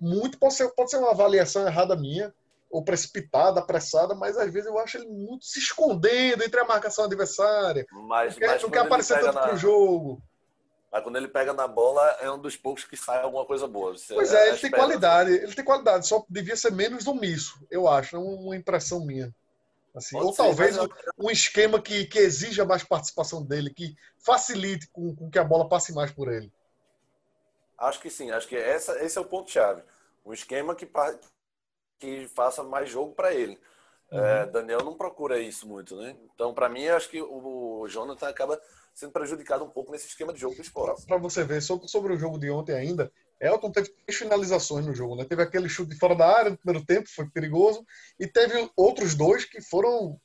[0.00, 2.34] muito, pode ser, pode ser uma avaliação errada minha,
[2.72, 7.04] ou precipitada, apressada, mas às vezes eu acho ele muito se escondendo entre a marcação
[7.04, 7.86] adversária.
[7.92, 9.48] Mas, não quer, mas não quer aparecer tanto na...
[9.48, 10.22] pro jogo.
[10.90, 13.92] Mas quando ele pega na bola, é um dos poucos que sai alguma coisa boa.
[13.92, 15.32] Você pois é, ele tem qualidade.
[15.32, 18.16] Ele tem qualidade, só devia ser menos omisso, eu acho.
[18.16, 19.34] É uma impressão minha.
[19.94, 20.88] Assim, ou ser, talvez eu...
[21.18, 25.68] um esquema que, que exija mais participação dele, que facilite com, com que a bola
[25.68, 26.50] passe mais por ele.
[27.76, 29.82] Acho que sim, acho que essa, esse é o ponto-chave.
[30.24, 30.88] Um esquema que,
[32.02, 33.56] que faça mais jogo para ele.
[34.10, 34.24] É, uhum.
[34.24, 36.16] É, Daniel não procura isso muito, né?
[36.34, 38.60] Então, para mim, acho que o Jonathan acaba
[38.92, 41.06] sendo prejudicado um pouco nesse esquema de jogo do esporte.
[41.06, 43.10] Para você ver, sobre, sobre o jogo de ontem ainda,
[43.40, 45.24] Elton teve três finalizações no jogo, né?
[45.24, 47.86] Teve aquele chute fora da área no primeiro tempo, foi perigoso,
[48.18, 50.20] e teve outros dois que foram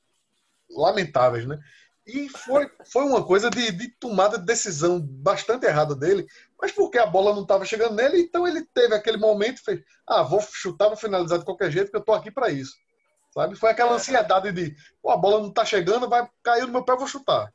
[0.71, 1.59] lamentáveis, né?
[2.07, 6.25] E foi, foi uma coisa de, de tomada de decisão bastante errada dele,
[6.59, 9.81] mas porque a bola não estava chegando nele, então ele teve aquele momento e fez:
[10.07, 12.73] ah, vou chutar, vou finalizar de qualquer jeito, porque eu estou aqui para isso.
[13.33, 13.55] Sabe?
[13.55, 16.93] Foi aquela ansiedade de: pô, a bola não está chegando, vai cair no meu pé,
[16.93, 17.51] eu vou chutar.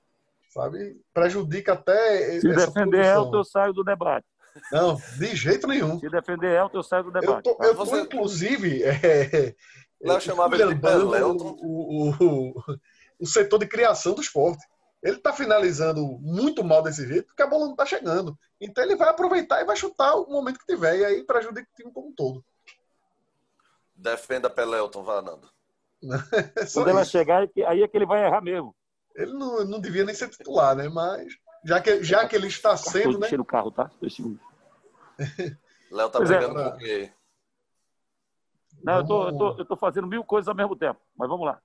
[0.52, 1.00] Sabe?
[1.14, 2.38] Prejudica até.
[2.38, 4.26] Se defender Elton, eu saio do debate.
[4.70, 5.98] Não, de jeito nenhum.
[5.98, 7.48] Se defender Elton, eu saio do debate.
[7.48, 8.00] Eu tô, eu tô Você...
[8.02, 8.82] inclusive.
[10.04, 11.56] É, Léo chamava ele de Elton.
[11.60, 12.78] O, o, o,
[13.22, 14.66] o setor de criação do esporte.
[15.00, 18.36] Ele está finalizando muito mal desse jeito porque a bola não está chegando.
[18.60, 20.98] Então ele vai aproveitar e vai chutar o momento que tiver.
[20.98, 22.44] E aí prejudica o time como um todo.
[23.94, 25.48] Defenda Pelelton, Vanando.
[26.74, 28.74] Quando ela chegar, aí é que ele vai errar mesmo.
[29.14, 30.88] Ele não, não devia nem ser titular, né?
[30.88, 31.32] Mas
[31.64, 33.18] já que, já que ele está sendo.
[33.18, 33.28] Né?
[33.38, 33.88] o carro, tá?
[34.00, 34.40] Dois segundos.
[35.90, 36.38] Léo tá pois é.
[36.38, 37.14] brigando é?
[38.82, 41.46] Não, eu tô, eu, tô, eu tô fazendo mil coisas ao mesmo tempo, mas vamos
[41.46, 41.60] lá.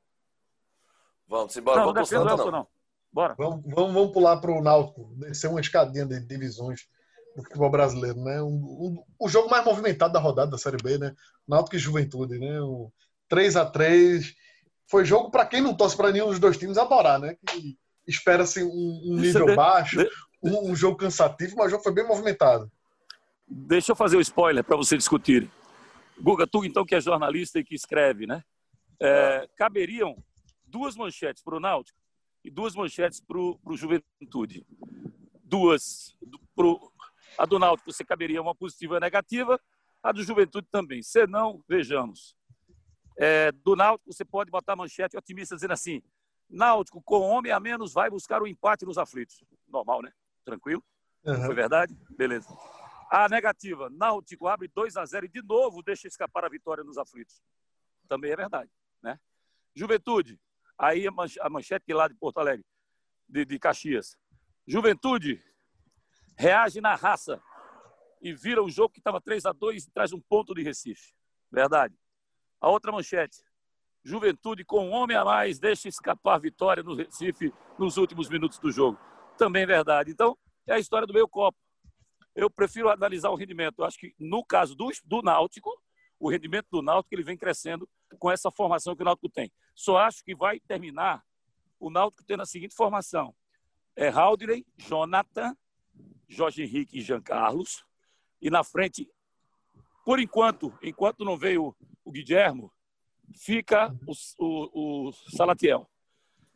[1.27, 1.81] Vamos embora.
[1.81, 2.51] Não, vamos não não.
[2.51, 2.67] não.
[3.11, 3.35] Bora.
[3.37, 6.87] Vamos, vamos, vamos pular para o Náutico, descer uma escadinha de divisões
[7.35, 8.41] do futebol brasileiro, né?
[8.41, 11.15] Um, um, o jogo mais movimentado da rodada da Série B, né?
[11.47, 12.61] Náutico e Juventude, né?
[12.61, 12.91] O
[13.29, 14.33] 3 a 3
[14.87, 17.37] Foi jogo para quem não torce para nenhum dos dois times adorar, né?
[18.07, 19.99] Espera-se um, um nível baixo,
[20.41, 22.71] um, um, jogo cansativo, mas o jogo foi bem movimentado.
[23.47, 25.49] Deixa eu fazer o um spoiler para você discutir.
[26.19, 28.43] Guga, tu então que é jornalista e que escreve, né?
[28.99, 30.15] É, caberiam
[30.67, 31.99] duas manchetes para o Náutico
[32.43, 34.65] e duas manchetes para o Juventude.
[35.43, 36.17] Duas.
[36.55, 36.91] Pro,
[37.37, 39.59] a do Náutico você caberia uma positiva e negativa,
[40.01, 41.01] a do Juventude também.
[41.01, 42.35] Se não, vejamos.
[43.17, 46.01] É, do Náutico você pode botar manchete otimista dizendo assim:
[46.49, 49.43] Náutico com homem a menos vai buscar o empate nos aflitos.
[49.67, 50.11] Normal, né?
[50.45, 50.83] Tranquilo?
[51.25, 51.45] Uhum.
[51.45, 51.97] Foi verdade?
[52.17, 52.47] Beleza.
[53.11, 56.97] A negativa: Náutico abre 2 a 0 e de novo deixa escapar a vitória nos
[56.97, 57.41] aflitos.
[58.07, 59.19] Também é verdade, né?
[59.75, 60.39] Juventude,
[60.77, 62.65] Aí a manchete lá de Porto Alegre,
[63.27, 64.15] de, de Caxias.
[64.65, 65.41] Juventude
[66.37, 67.41] reage na raça
[68.21, 71.13] e vira o jogo que estava 3 a 2 e traz um ponto de Recife.
[71.51, 71.97] Verdade.
[72.61, 73.43] A outra manchete.
[74.03, 78.71] Juventude com um homem a mais deixa escapar vitória no Recife nos últimos minutos do
[78.71, 78.99] jogo.
[79.37, 80.11] Também verdade.
[80.11, 81.57] Então, é a história do meio copo.
[82.35, 83.79] Eu prefiro analisar o rendimento.
[83.79, 85.71] Eu acho que no caso do, do Náutico,
[86.19, 89.51] o rendimento do Náutico ele vem crescendo com essa formação que o Náutico tem.
[89.77, 91.23] Só acho que vai terminar
[91.79, 93.33] o Náutico tendo a seguinte formação:
[93.95, 95.55] é Haldley, Jonathan,
[96.27, 97.85] Jorge Henrique e Jean Carlos.
[98.41, 99.07] E na frente,
[100.03, 102.73] por enquanto, enquanto não veio o Guilhermo,
[103.35, 105.87] fica o, o, o Salatiel.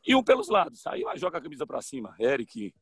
[0.05, 0.85] E um pelos lados.
[0.87, 2.15] Aí vai jogar a camisa para cima.
[2.19, 2.73] Eric,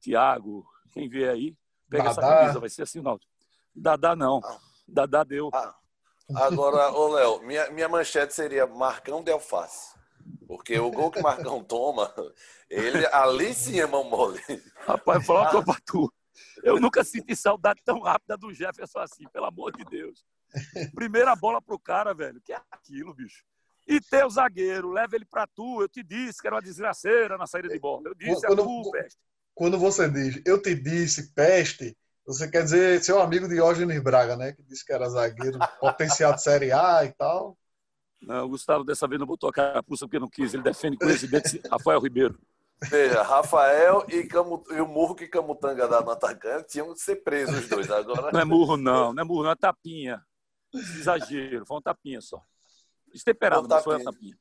[0.00, 1.54] Thiago, quem vier aí,
[1.90, 2.10] pega Dadá.
[2.10, 3.30] essa camisa, vai ser assim o Náutico.
[3.74, 4.40] Dadá não.
[4.42, 4.58] Ah.
[4.88, 5.50] Dadá deu.
[5.52, 5.76] Ah.
[6.34, 9.92] Agora, ô Léo, minha, minha manchete seria Marcão de Alface.
[10.46, 12.12] Porque o gol que o Marcão toma,
[12.70, 14.40] ele ali sim é mão mole.
[14.86, 16.12] Rapaz, vou falar uma coisa tu.
[16.62, 20.24] Eu nunca senti saudade tão rápida do Jefferson assim, pelo amor de Deus.
[20.94, 22.40] Primeira bola pro cara, velho.
[22.40, 23.44] Que é aquilo, bicho?
[23.86, 25.82] E teu zagueiro, leva ele pra tu.
[25.82, 28.02] Eu te disse que era uma desgraceira na saída de bola.
[28.06, 29.18] Eu disse, quando, é tu, peste.
[29.54, 34.52] Quando você diz, eu te disse, peste, você quer dizer seu amigo Diógenes Braga, né?
[34.52, 37.56] Que disse que era zagueiro potencial de Série A e tal.
[38.20, 40.54] Não, o Gustavo dessa vez não botou a carapuça porque não quis.
[40.54, 41.26] Ele defende com esse
[41.70, 42.38] Rafael Ribeiro.
[42.84, 44.62] Veja, Rafael e, Camu...
[44.70, 48.32] e, o murro que Camutanga dá no atacante tinham que ser presos os dois agora.
[48.32, 49.12] Não é murro, não.
[49.12, 50.24] Não é murro, não é tapinha.
[50.72, 51.66] Exagero.
[51.66, 52.42] Foi um tapinha só.
[53.12, 54.36] Destemperado, mas foi uma tapinha.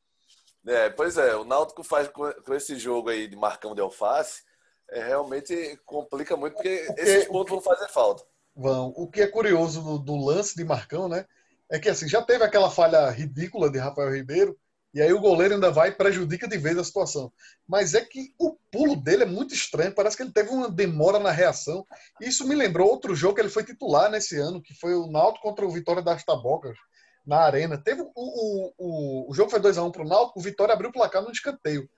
[0.66, 4.44] É, pois é, o Náutico faz com esse jogo aí de Marcão de Alface
[4.92, 8.24] é, realmente complica muito, porque, porque esses pontos vão fazer falta.
[8.54, 8.94] Vão.
[8.96, 11.26] O que é curioso do, do, lance de Marcão, né?
[11.70, 14.58] É que assim, já teve aquela falha ridícula de Rafael Ribeiro,
[14.94, 17.32] E aí o goleiro ainda vai e prejudica de vez a situação.
[17.66, 19.96] Mas é que o pulo dele é muito estranho.
[19.96, 21.86] Parece que ele teve uma demora na reação.
[22.20, 25.48] Isso me lembrou outro jogo que ele foi titular nesse ano, que foi o Náutico
[25.48, 26.78] contra o Vitória das Tabocas,
[27.26, 27.82] na Arena.
[27.82, 30.94] Teve o, o, o, o jogo foi 2x1 para o Náutico, o Vitória abriu o
[30.94, 31.90] placar no escanteio.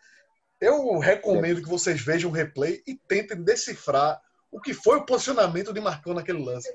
[0.64, 5.74] Eu recomendo que vocês vejam o replay e tentem decifrar o que foi o posicionamento
[5.74, 6.74] de Marcão naquele lance.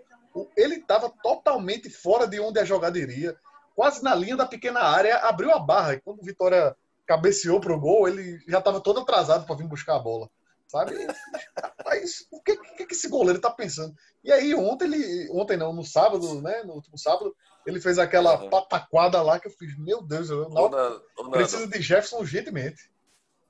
[0.55, 3.35] Ele estava totalmente fora de onde a jogada iria
[3.75, 5.95] quase na linha da pequena área, abriu a barra.
[5.95, 9.97] E quando o Vitória cabeceou pro gol, ele já estava todo atrasado para vir buscar
[9.97, 10.29] a bola.
[10.67, 10.93] Sabe?
[11.87, 13.95] Mas o que, que, que esse goleiro tá pensando?
[14.23, 15.31] E aí, ontem ele.
[15.31, 16.63] Ontem não, no sábado, né?
[16.63, 18.51] No último sábado, ele fez aquela uhum.
[18.51, 22.91] pataquada lá que eu fiz, meu Deus, eu não, Nando, precisa de Jefferson urgentemente.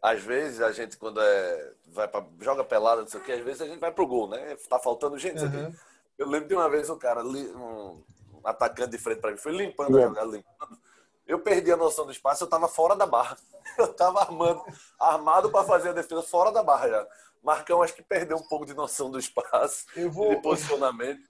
[0.00, 3.40] Às vezes a gente, quando é, vai pra, joga pelada, não sei o que, às
[3.40, 4.56] vezes a gente vai pro gol, né?
[4.68, 5.74] Tá faltando gente uhum.
[6.16, 8.02] Eu lembro de uma vez um cara, um,
[8.44, 10.78] atacante de frente para mim, foi limpando a jogada, limpando.
[11.26, 13.37] Eu perdi a noção do espaço, eu estava fora da barra.
[13.76, 14.64] Eu estava armando,
[14.98, 17.06] armado para fazer a defesa fora da barra já.
[17.42, 21.20] Marcão acho que perdeu um pouco de noção do espaço, eu vou, de posicionamento.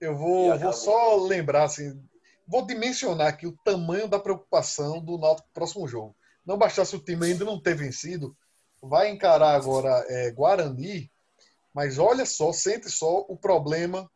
[0.00, 2.00] Eu vou, vou só lembrar assim,
[2.46, 6.14] vou dimensionar aqui o tamanho da preocupação do Náutico próximo jogo.
[6.48, 8.34] Não bastasse o time ainda não ter vencido,
[8.82, 11.12] vai encarar agora é, Guarani,
[11.74, 14.10] mas olha só, sente só o problema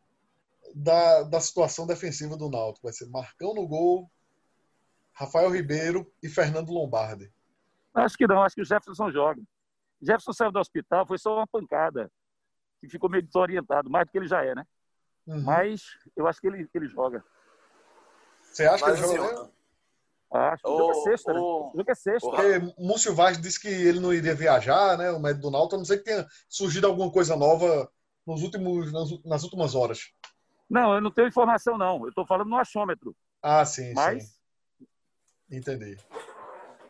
[0.73, 2.87] da, da situação defensiva do Náutico.
[2.87, 4.09] Vai ser Marcão no gol,
[5.11, 7.31] Rafael Ribeiro e Fernando Lombardi.
[7.93, 9.39] Acho que não, acho que o Jefferson joga.
[10.01, 12.11] Jefferson saiu do hospital, foi só uma pancada.
[12.81, 14.65] Que ficou meio desorientado, mais do que ele já é, né?
[15.27, 15.43] Uhum.
[15.43, 15.83] Mas
[16.17, 17.23] eu acho que ele, ele joga.
[18.41, 19.52] Você acha Mas, que ele joga?
[20.33, 21.39] Acho que o, jogo é sexta, né?
[21.39, 22.29] O jogo é sexta.
[22.29, 25.11] Porque Múcio Vaz disse que ele não iria viajar, né?
[25.11, 27.89] O médico do Náutico, a não ser que tenha surgido alguma coisa nova
[28.25, 30.11] nos últimos, nas, nas últimas horas.
[30.69, 32.01] Não, eu não tenho informação, não.
[32.01, 33.15] Eu estou falando no achômetro.
[33.41, 34.23] Ah, sim, Mas...
[34.23, 34.33] sim.
[35.51, 35.97] Entendi.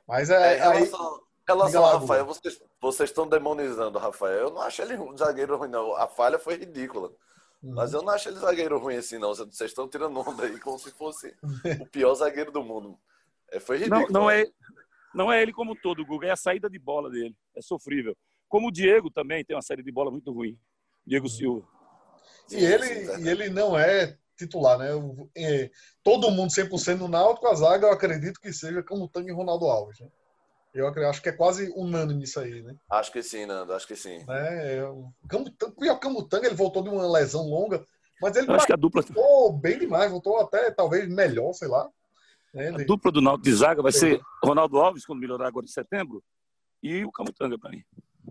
[0.07, 0.55] Mas é.
[0.55, 1.21] é relação, aí...
[1.45, 4.39] relação ao Rafael, vocês, vocês estão demonizando o Rafael.
[4.39, 5.95] Eu não acho ele um zagueiro ruim, não.
[5.95, 7.09] A falha foi ridícula.
[7.61, 7.73] Uhum.
[7.73, 9.33] Mas eu não acho ele zagueiro ruim assim, não.
[9.33, 11.35] Vocês estão tirando onda aí como se fosse
[11.81, 12.97] o pior zagueiro do mundo.
[13.53, 14.01] É, foi ridículo.
[14.09, 14.45] Não, não, é,
[15.13, 16.27] não é ele como todo, Guga.
[16.27, 17.35] É a saída de bola dele.
[17.55, 18.17] É sofrível.
[18.49, 20.57] Como o Diego também tem uma saída de bola muito ruim.
[21.05, 21.31] Diego uhum.
[21.31, 21.67] Silva.
[22.51, 24.89] E ele, e ele não é titular, né?
[25.35, 25.69] É,
[26.03, 29.99] todo mundo 100% no Náutico, a zaga eu acredito que seja Camutanga e Ronaldo Alves.
[29.99, 30.07] Né?
[30.73, 32.75] Eu acho que é quase unânime isso aí, né?
[32.89, 34.25] Acho que sim, Nando, acho que sim.
[34.27, 37.85] É, o Camutanga, o Camutanga ele voltou de uma lesão longa,
[38.19, 41.87] mas ele acho que a dupla voltou bem demais, voltou até talvez melhor, sei lá.
[42.53, 42.69] Né?
[42.69, 46.23] A dupla do Náutico de zaga vai ser Ronaldo Alves, quando melhorar agora em setembro,
[46.81, 47.83] e o Camutanga para mim.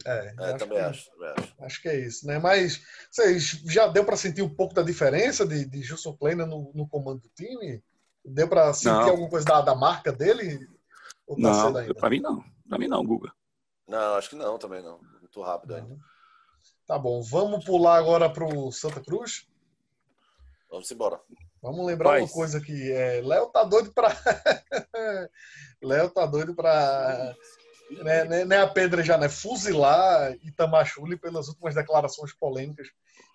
[0.07, 1.55] É, é também, que, acho, também acho.
[1.61, 2.39] Acho que é isso, né?
[2.39, 6.71] Mas vocês já deu para sentir um pouco da diferença de, de Gilson Plena no,
[6.75, 7.83] no comando do time?
[8.25, 9.11] Deu para sentir não.
[9.11, 10.67] alguma coisa da, da marca dele?
[11.27, 12.45] Tá não, para mim não.
[12.69, 13.33] Para mim não, Guga.
[13.87, 15.01] Não, acho que não também não.
[15.21, 15.99] Muito rápido ainda.
[16.87, 19.47] Tá bom, vamos pular agora para o Santa Cruz?
[20.71, 21.21] Vamos embora.
[21.63, 22.91] Vamos lembrar uma coisa aqui.
[22.91, 24.09] É, Léo tá doido para
[25.81, 27.37] Léo tá doido para
[28.03, 32.89] né, né, né, apedrejar, né, fuzilar Itamachule pelas últimas declarações polêmicas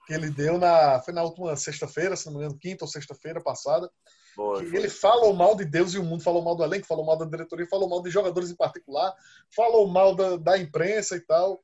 [0.06, 3.42] que ele deu na foi na última sexta-feira, se não me engano, quinta ou sexta-feira
[3.42, 3.90] passada.
[4.36, 7.18] Boa, ele falou mal de Deus e o mundo, falou mal do elenco, falou mal
[7.18, 9.14] da diretoria, falou mal de jogadores em particular,
[9.54, 11.62] falou mal da, da imprensa e tal.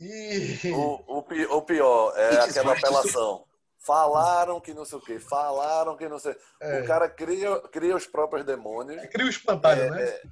[0.00, 3.44] E o, o, o pior é aquela apelação.
[3.86, 6.34] Falaram que não sei o quê, falaram que não sei.
[6.60, 6.80] É.
[6.80, 9.00] O cara cria, cria os próprios demônios.
[9.00, 10.02] É, cria o espantalho, é, né?
[10.02, 10.22] É,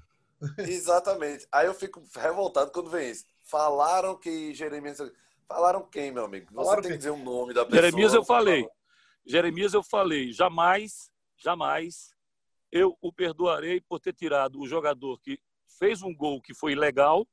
[0.58, 1.46] Exatamente.
[1.52, 3.24] Aí eu fico revoltado quando vem isso.
[3.44, 4.98] Falaram que Jeremias.
[5.46, 6.46] Falaram quem, meu amigo?
[6.50, 7.80] Você Falaram tem que dizer o nome da pessoa.
[7.80, 8.68] Jeremias eu falei.
[9.24, 10.32] Jeremias eu falei.
[10.32, 12.12] Jamais, jamais
[12.72, 15.38] eu o perdoarei por ter tirado o jogador que
[15.78, 17.24] fez um gol que foi legal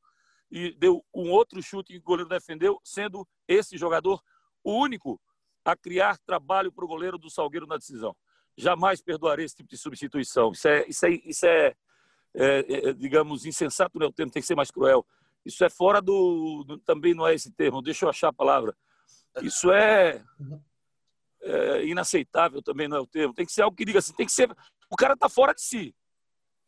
[0.51, 4.21] e deu um outro chute que o goleiro defendeu, sendo esse jogador
[4.63, 5.19] o único
[5.63, 8.15] a criar trabalho para o goleiro do Salgueiro na decisão.
[8.57, 10.51] Jamais perdoarei esse tipo de substituição.
[10.51, 11.75] Isso é, isso é, isso é
[12.33, 15.05] é, é, digamos, insensato não é o termo, tem que ser mais cruel.
[15.45, 18.75] Isso é fora do, do, Também não é esse termo, deixa eu achar a palavra.
[19.41, 20.23] Isso é,
[21.41, 23.33] é, inaceitável também não é o termo.
[23.33, 24.49] Tem que ser algo que diga assim, tem que ser.
[24.89, 25.95] O cara está fora de si.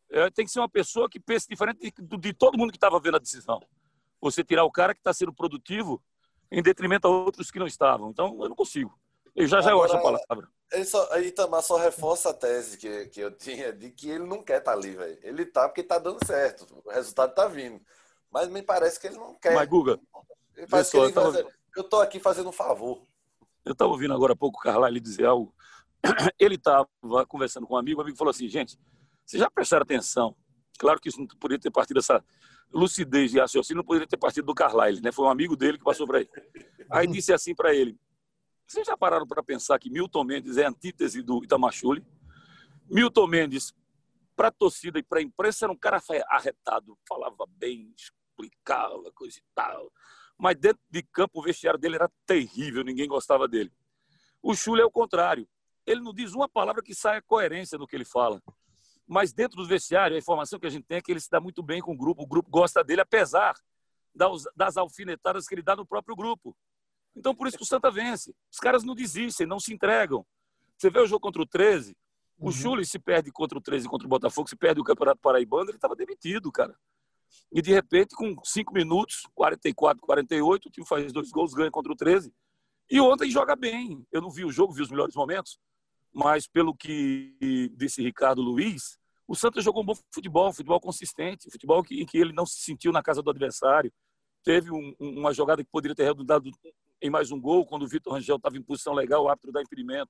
[0.09, 2.99] É, tem que ser uma pessoa que pense diferente de, de todo mundo que estava
[2.99, 3.59] vendo a decisão.
[4.21, 6.01] Você tirar o cara que está sendo produtivo
[6.51, 8.09] em detrimento a outros que não estavam.
[8.09, 8.97] Então, eu não consigo.
[9.35, 10.49] Eu já já Agora, eu acho a palavra.
[10.71, 14.43] Ele só, Itamar só reforça a tese que, que eu tinha de que ele não
[14.43, 15.17] quer estar tá ali, velho.
[15.21, 16.67] Ele tá porque tá dando certo.
[16.85, 17.81] O resultado tá vindo.
[18.31, 19.55] Mas me parece que ele não quer.
[19.55, 19.99] Mas, Guga.
[20.55, 21.47] Ele parece que ele eu, tava...
[21.75, 23.01] eu tô aqui fazendo um favor.
[23.65, 25.55] Eu estava ouvindo agora há pouco o Carlyle dizer algo.
[26.37, 26.85] Ele estava
[27.29, 28.77] conversando com um amigo, o amigo falou assim: gente,
[29.25, 30.35] vocês já prestaram atenção
[30.77, 32.23] Claro que isso não poderia ter partido essa
[32.73, 35.11] lucidez de raciocínio, não poderia ter partido do Carlyle, né?
[35.11, 36.29] Foi um amigo dele que passou para ele.
[36.89, 37.97] Aí disse assim para ele:
[38.65, 42.03] Vocês já pararam para pensar que Milton Mendes é antítese do Itamachule?
[42.89, 43.73] Milton Mendes,
[44.35, 49.37] para a torcida e para a imprensa, era um cara arretado, falava bem, explicava, coisa
[49.37, 49.91] e tal.
[50.37, 53.71] Mas dentro de campo, o vestiário dele era terrível, ninguém gostava dele.
[54.41, 55.47] O Chule é o contrário.
[55.85, 58.41] Ele não diz uma palavra que saia coerência do que ele fala.
[59.07, 61.39] Mas dentro do vestiário, a informação que a gente tem é que ele se dá
[61.39, 63.53] muito bem com o grupo, o grupo gosta dele, apesar
[64.55, 66.55] das alfinetadas que ele dá no próprio grupo.
[67.15, 68.33] Então, por isso que o Santa vence.
[68.51, 70.25] Os caras não desistem, não se entregam.
[70.77, 71.95] Você vê o jogo contra o 13,
[72.37, 72.51] o uhum.
[72.51, 75.69] Chule se perde contra o 13 e contra o Botafogo, se perde o Campeonato Paraibano,
[75.69, 76.75] ele estava demitido, cara.
[77.51, 81.91] E de repente, com 5 minutos, 44, 48, o time faz dois gols, ganha contra
[81.91, 82.33] o 13.
[82.89, 84.05] E ontem joga bem.
[84.11, 85.59] Eu não vi o jogo, vi os melhores momentos,
[86.13, 88.97] mas pelo que disse Ricardo Luiz,
[89.27, 92.33] o Santos jogou um bom futebol, um futebol consistente, um futebol que, em que ele
[92.33, 93.91] não se sentiu na casa do adversário.
[94.43, 96.49] Teve um, uma jogada que poderia ter redundado
[97.01, 99.61] em mais um gol, quando o Vitor Rangel estava em posição legal, o árbitro dá
[99.61, 100.09] impedimento.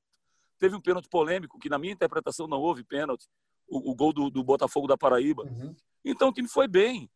[0.60, 3.28] Teve um pênalti polêmico, que na minha interpretação não houve pênalti,
[3.68, 5.44] o, o gol do, do, Botafogo da Paraíba.
[5.44, 5.76] Uhum.
[6.04, 7.10] Então o time foi bem.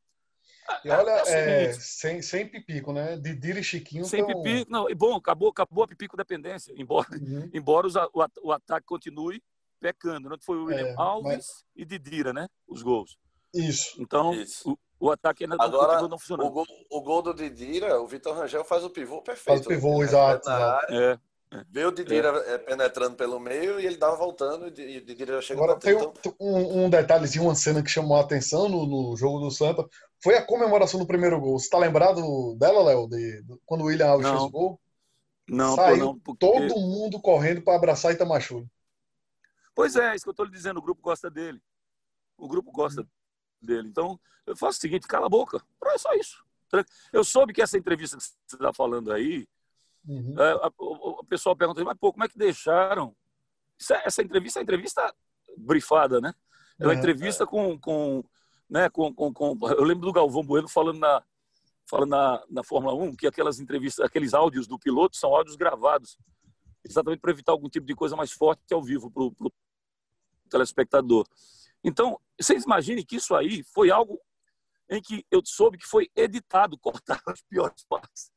[0.84, 3.18] E olha, é, é sem, sem pipico, né?
[3.18, 4.06] Didira e Chiquinho.
[4.06, 4.42] Sem tão...
[4.42, 4.90] pipico, não.
[4.90, 6.74] E bom, acabou, acabou a pipico dependência.
[6.76, 7.50] Embora, uhum.
[7.54, 8.12] embora os, o,
[8.44, 9.42] o, ataque continue
[9.80, 10.36] pecando, né?
[10.42, 11.66] Foi o William é, Alves mas...
[11.76, 12.48] e Didira, né?
[12.68, 13.18] Os gols.
[13.54, 14.02] Isso.
[14.02, 14.78] Então, Isso.
[15.00, 16.48] O, o, ataque ainda Agora, não funcionou.
[16.48, 19.64] O gol, o gol do Didira, o Vitor Rangel faz o pivô perfeito.
[19.64, 20.50] Faz o pivô, exato.
[20.50, 21.20] É.
[21.52, 21.64] É.
[21.72, 22.58] Veio o Didira é.
[22.58, 25.96] penetrando pelo meio e ele dava voltando e o Didira chegou Agora, tem
[26.40, 29.88] um, um, detalhezinho, uma cena que chamou a atenção no, no, jogo do Santa.
[30.24, 31.60] Foi a comemoração do primeiro gol.
[31.60, 33.08] Você tá lembrado dela, Léo?
[33.08, 34.80] De, de, quando o William Alves fez o gol?
[35.48, 36.46] Não, Saiu não, porque...
[36.46, 38.68] todo mundo correndo para abraçar Itamachule.
[39.74, 40.78] Pois é, isso que eu estou lhe dizendo.
[40.78, 41.62] O grupo gosta dele.
[42.38, 43.08] O grupo gosta
[43.62, 43.88] dele.
[43.88, 45.64] Então, eu faço o seguinte: cala a boca.
[45.86, 46.46] É só isso.
[47.14, 49.48] Eu soube que essa entrevista que você está falando aí
[50.08, 50.36] Uhum.
[50.40, 53.14] É, o, o, pessoal pergunta, mas pô, como é que deixaram?
[53.92, 55.14] É, essa entrevista é entrevista
[55.58, 56.34] brifada, né?
[56.80, 58.24] É uma entrevista com, com,
[58.70, 61.24] né, com, com, com, Eu lembro do Galvão Bueno falando na,
[61.90, 66.18] falando na, na Fórmula 1 que aquelas entrevistas, aqueles áudios do piloto são áudios gravados,
[66.84, 69.54] exatamente para evitar algum tipo de coisa mais forte ao vivo para o
[70.50, 71.26] telespectador.
[71.84, 74.20] Então, vocês imaginem que isso aí foi algo
[74.90, 78.32] em que eu soube que foi editado, cortar as piores partes.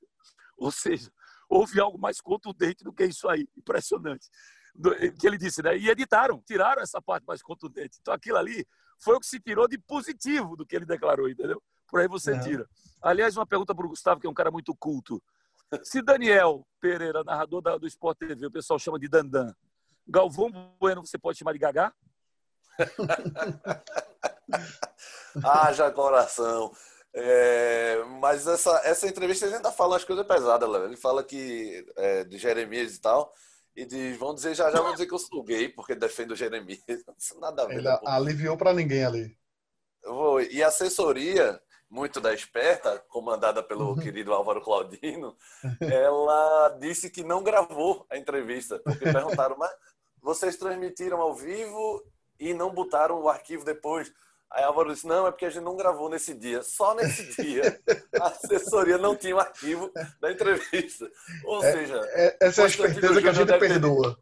[0.57, 1.11] Ou seja,
[1.49, 3.49] houve algo mais contundente do que isso aí.
[3.57, 4.29] Impressionante.
[5.19, 5.77] Que ele disse, né?
[5.77, 7.99] E editaram, tiraram essa parte mais contundente.
[8.01, 8.67] Então aquilo ali
[9.01, 11.63] foi o que se tirou de positivo do que ele declarou, entendeu?
[11.89, 12.39] Por aí você é.
[12.39, 12.69] tira.
[13.03, 15.23] Aliás, uma pergunta para o Gustavo, que é um cara muito culto.
[15.83, 19.55] Se Daniel Pereira, narrador da, do Sport TV, o pessoal chama de Dandan,
[20.07, 21.93] Galvão Bueno, você pode chamar de Gagá?
[25.45, 26.73] Haja coração.
[27.13, 30.85] É, mas essa, essa entrevista ele ainda fala umas coisas pesadas, Léo.
[30.85, 33.33] Ele fala que é, de Jeremias e tal.
[33.75, 36.37] E diz, vão dizer, já já vão dizer que eu sou gay porque defendo o
[36.37, 36.81] Jeremias.
[37.41, 37.79] Nada a ver.
[37.79, 39.37] Ele né, aliviou para ninguém ali.
[40.51, 43.99] E a assessoria, muito da esperta, comandada pelo uhum.
[43.99, 45.37] querido Álvaro Claudino,
[45.81, 48.79] ela disse que não gravou a entrevista.
[48.81, 49.71] Porque perguntaram, mas
[50.21, 52.03] vocês transmitiram ao vivo
[52.39, 54.13] e não botaram o arquivo depois?
[54.53, 56.63] Aí Álvaro disse: não, é porque a gente não gravou nesse dia.
[56.63, 57.81] Só nesse dia
[58.21, 61.11] a assessoria não tinha o arquivo da entrevista.
[61.45, 64.19] Ou é, seja, é, essa é a esperteza que a gente perdoa.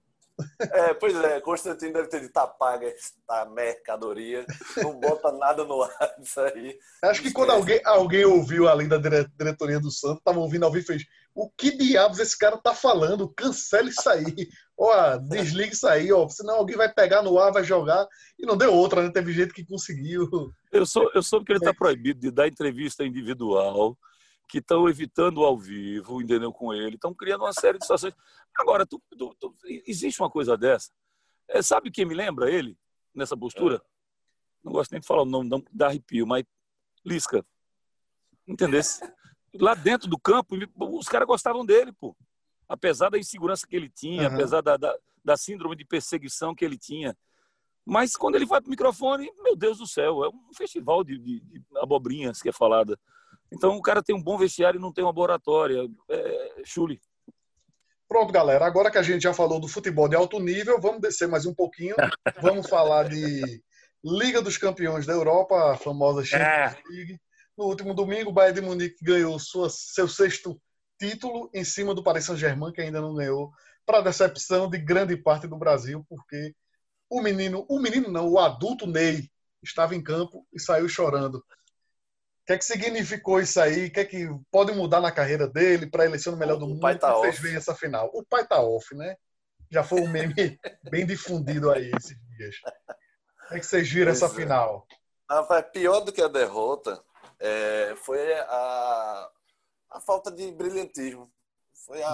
[0.61, 6.15] É, pois é, Constantino deve ter dito, apaga esta mercadoria, não bota nada no ar
[6.19, 6.79] disso aí.
[7.03, 10.85] Acho que quando alguém, alguém ouviu ali da diretoria do Santos, tava ouvindo ao vivo
[10.85, 13.33] e fez, o que diabos esse cara tá falando?
[13.35, 14.49] Cancele isso aí.
[14.81, 18.07] Ó, desliga isso aí, ó, senão alguém vai pegar no ar, vai jogar.
[18.39, 19.11] E não deu outra, né?
[19.11, 20.29] Teve gente que conseguiu.
[20.71, 23.99] Eu, sou, eu soube que ele está proibido de dar entrevista individual,
[24.49, 26.95] que estão evitando ao vivo, entendeu, com ele.
[26.95, 28.15] Estão criando uma série de situações.
[28.57, 29.53] Agora, tu, tu, tu,
[29.85, 30.93] existe uma coisa dessa.
[31.49, 32.79] É, sabe quem me lembra ele,
[33.13, 33.77] nessa postura?
[33.77, 33.81] É.
[34.63, 36.45] Não gosto nem de falar o nome, não dá arrepio, mas
[37.05, 37.45] Lisca.
[38.47, 39.01] Entendesse?
[39.55, 42.17] Lá dentro do campo, os caras gostavam dele, pô
[42.69, 44.35] apesar da insegurança que ele tinha, uhum.
[44.35, 44.95] apesar da, da,
[45.25, 47.17] da, síndrome de perseguição que ele tinha.
[47.85, 51.19] Mas quando ele vai para o microfone, meu Deus do céu, é um festival de,
[51.19, 52.99] de, de, abobrinhas que é falada.
[53.51, 55.89] Então o cara tem um bom vestiário e não tem uma laboratória.
[56.11, 57.01] É, chule.
[58.07, 58.67] Pronto, galera.
[58.67, 61.55] Agora que a gente já falou do futebol de alto nível, vamos descer mais um
[61.55, 61.95] pouquinho.
[62.43, 63.63] Vamos falar de
[64.05, 66.83] Liga dos Campeões da Europa, a famosa Champions é.
[66.89, 67.21] League.
[67.57, 70.59] No último domingo, o Bayern de Munique ganhou sua, seu sexto
[70.99, 73.53] título em cima do Paris Saint-Germain, que ainda não ganhou,
[73.87, 76.55] para decepção de grande parte do Brasil, porque
[77.09, 79.31] o menino, o menino não, o adulto Ney,
[79.63, 81.37] estava em campo e saiu chorando.
[81.37, 81.45] O
[82.47, 83.87] que é que significou isso aí?
[83.87, 86.67] O que é que pode mudar na carreira dele para ele ser o melhor do
[86.67, 86.81] o mundo?
[86.81, 88.11] Pai tá vocês veem essa final.
[88.15, 89.17] O pai tá off, né?
[89.71, 90.35] Já foi um meme
[90.91, 92.57] bem difundido aí esses dias.
[92.61, 94.37] Como é que vocês viram Pois essa é.
[94.37, 94.87] final?
[95.31, 97.03] Rapaz, pior do que a derrota
[97.39, 99.31] é, foi a,
[99.91, 101.31] a falta de brilhantismo.
[101.87, 102.09] Foi a,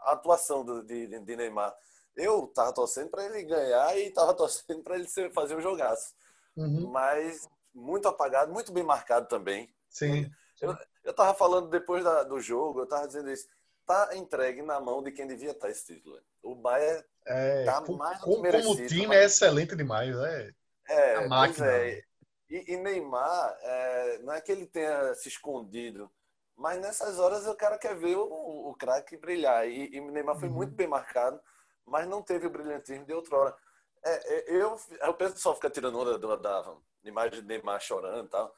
[0.00, 1.74] a atuação do, de, de Neymar.
[2.14, 6.14] Eu tava torcendo para ele ganhar e tava torcendo para ele ser- fazer um jogaço.
[6.56, 9.72] Uhum, Mas muito apagado, muito bem marcado também.
[9.88, 10.30] sim.
[11.04, 13.48] Eu tava falando depois da- do jogo, eu tava dizendo isso.
[13.84, 16.20] Tá entregue na mão de quem devia estar esse título.
[16.40, 19.74] O Bayern É, Tá co- mais do como, que como merecido, time mas- é excelente
[19.74, 20.54] demais, é.
[20.88, 21.66] É, A pois máquina.
[21.72, 22.04] é.
[22.48, 26.08] E, e Neymar, é, não é que ele tenha se escondido,
[26.56, 29.66] mas nessas horas o cara quer ver o, o craque brilhar.
[29.68, 30.54] E, e Neymar foi Uhum.
[30.56, 31.40] muito bem marcado,
[31.86, 33.54] mas não teve o brilhantismo de outrora.
[34.04, 34.76] É, é, eu,
[35.08, 38.54] o pessoal fica tirando onda da, da imagem de Neymar chorando e tal.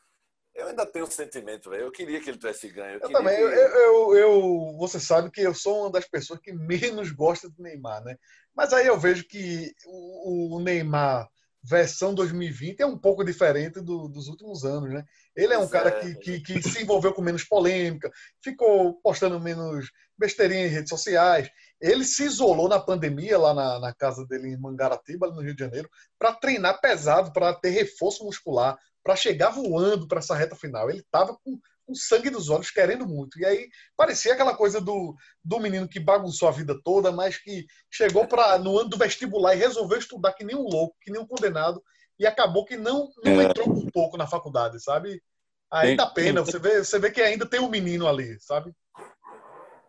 [0.54, 1.84] Eu ainda tenho um sentimento, velho.
[1.84, 2.94] Eu queria que ele tivesse ganho.
[2.94, 3.36] Eu queria também.
[3.36, 7.48] que- Eu, eu, eu- você sabe que eu sou uma das pessoas que menos gosta
[7.50, 8.16] do Neymar, né?
[8.54, 11.28] Mas aí eu vejo que o, o Neymar
[11.64, 15.02] versão 2020 é um pouco diferente do- dos últimos anos, né?
[15.34, 16.14] Ele é um cara é.
[16.14, 18.10] que, que, que se envolveu com menos polêmica,
[18.42, 21.48] ficou postando menos besteirinha em redes sociais.
[21.80, 25.64] Ele se isolou na pandemia lá na, na casa dele em Mangaratiba, no Rio de
[25.64, 25.88] Janeiro,
[26.18, 30.90] para treinar pesado, para ter reforço muscular, para chegar voando para essa reta final.
[30.90, 33.38] Ele estava com, com sangue dos olhos, querendo muito.
[33.38, 35.14] E aí parecia aquela coisa do,
[35.44, 39.54] do menino que bagunçou a vida toda, mas que chegou para no ano do vestibular
[39.54, 41.82] e resolveu estudar que nem um louco, que nem um condenado,
[42.18, 43.44] e acabou que não, não É.
[43.44, 45.22] entrou por pouco na faculdade, sabe?
[45.70, 48.38] Aí Tem- dá pena, tem- você vê, você vê que ainda tem um menino ali,
[48.40, 48.72] sabe?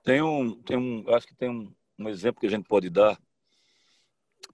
[0.04, 3.18] Tem um, tem um, acho que tem um, um exemplo que a gente pode dar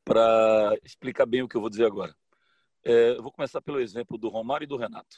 [0.03, 2.15] para explicar bem o que eu vou dizer agora.
[2.83, 5.17] É, eu vou começar pelo exemplo do Romário e do Renato.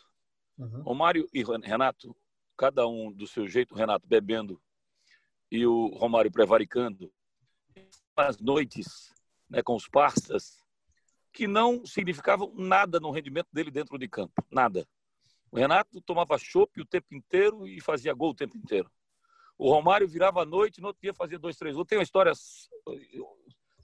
[0.58, 0.82] Uhum.
[0.82, 2.16] Romário e Renato,
[2.58, 4.62] cada um do seu jeito, o Renato bebendo
[5.52, 7.12] e o Romário prevaricando,
[8.16, 9.14] as noites
[9.50, 10.58] né, com os parças,
[11.32, 14.88] que não significavam nada no rendimento dele dentro de campo, nada.
[15.52, 18.92] O Renato tomava chopp o tempo inteiro e fazia gol o tempo inteiro.
[19.58, 21.88] O Romário virava à noite, no outro dia fazia dois, três gols.
[21.88, 22.32] Tem uma história,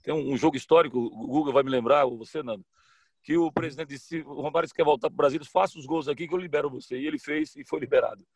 [0.02, 2.64] tem um jogo histórico, o Google vai me lembrar, ou você, Nando,
[3.22, 6.08] que o presidente disse, o Romário se quer voltar para o Brasil, faça os gols
[6.08, 6.98] aqui que eu libero você.
[6.98, 8.26] E ele fez e foi liberado.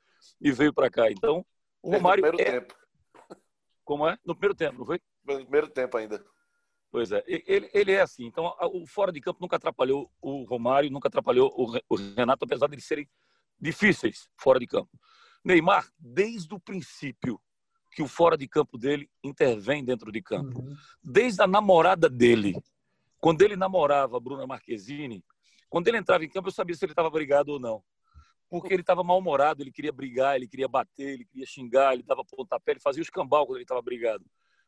[0.40, 1.10] E veio para cá.
[1.10, 1.44] Então,
[1.82, 2.60] o Fez no Romário primeiro é...
[2.60, 2.74] tempo.
[3.84, 4.18] Como é?
[4.24, 5.00] No primeiro tempo, não foi?
[5.26, 6.24] No primeiro tempo ainda.
[6.90, 8.24] Pois é, ele, ele é assim.
[8.24, 11.52] Então, o fora de campo nunca atrapalhou o Romário, nunca atrapalhou
[11.88, 13.08] o Renato, apesar de eles serem
[13.60, 14.90] difíceis fora de campo.
[15.44, 17.40] Neymar, desde o princípio
[17.90, 20.76] que o fora de campo dele intervém dentro de campo, Uhum.
[21.02, 22.54] desde a namorada dele,
[23.24, 25.24] quando ele namorava a Bruna Marquezine,
[25.70, 27.82] quando ele entrava em campo, eu sabia se ele estava brigado ou não.
[28.50, 32.22] Porque ele estava mal-humorado, ele queria brigar, ele queria bater, ele queria xingar, ele dava
[32.22, 34.22] pontapé, ele fazia os cambal quando ele estava brigado.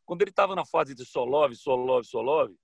[0.06, 2.56] Quando ele estava na fase de Solove, Solove, Solove,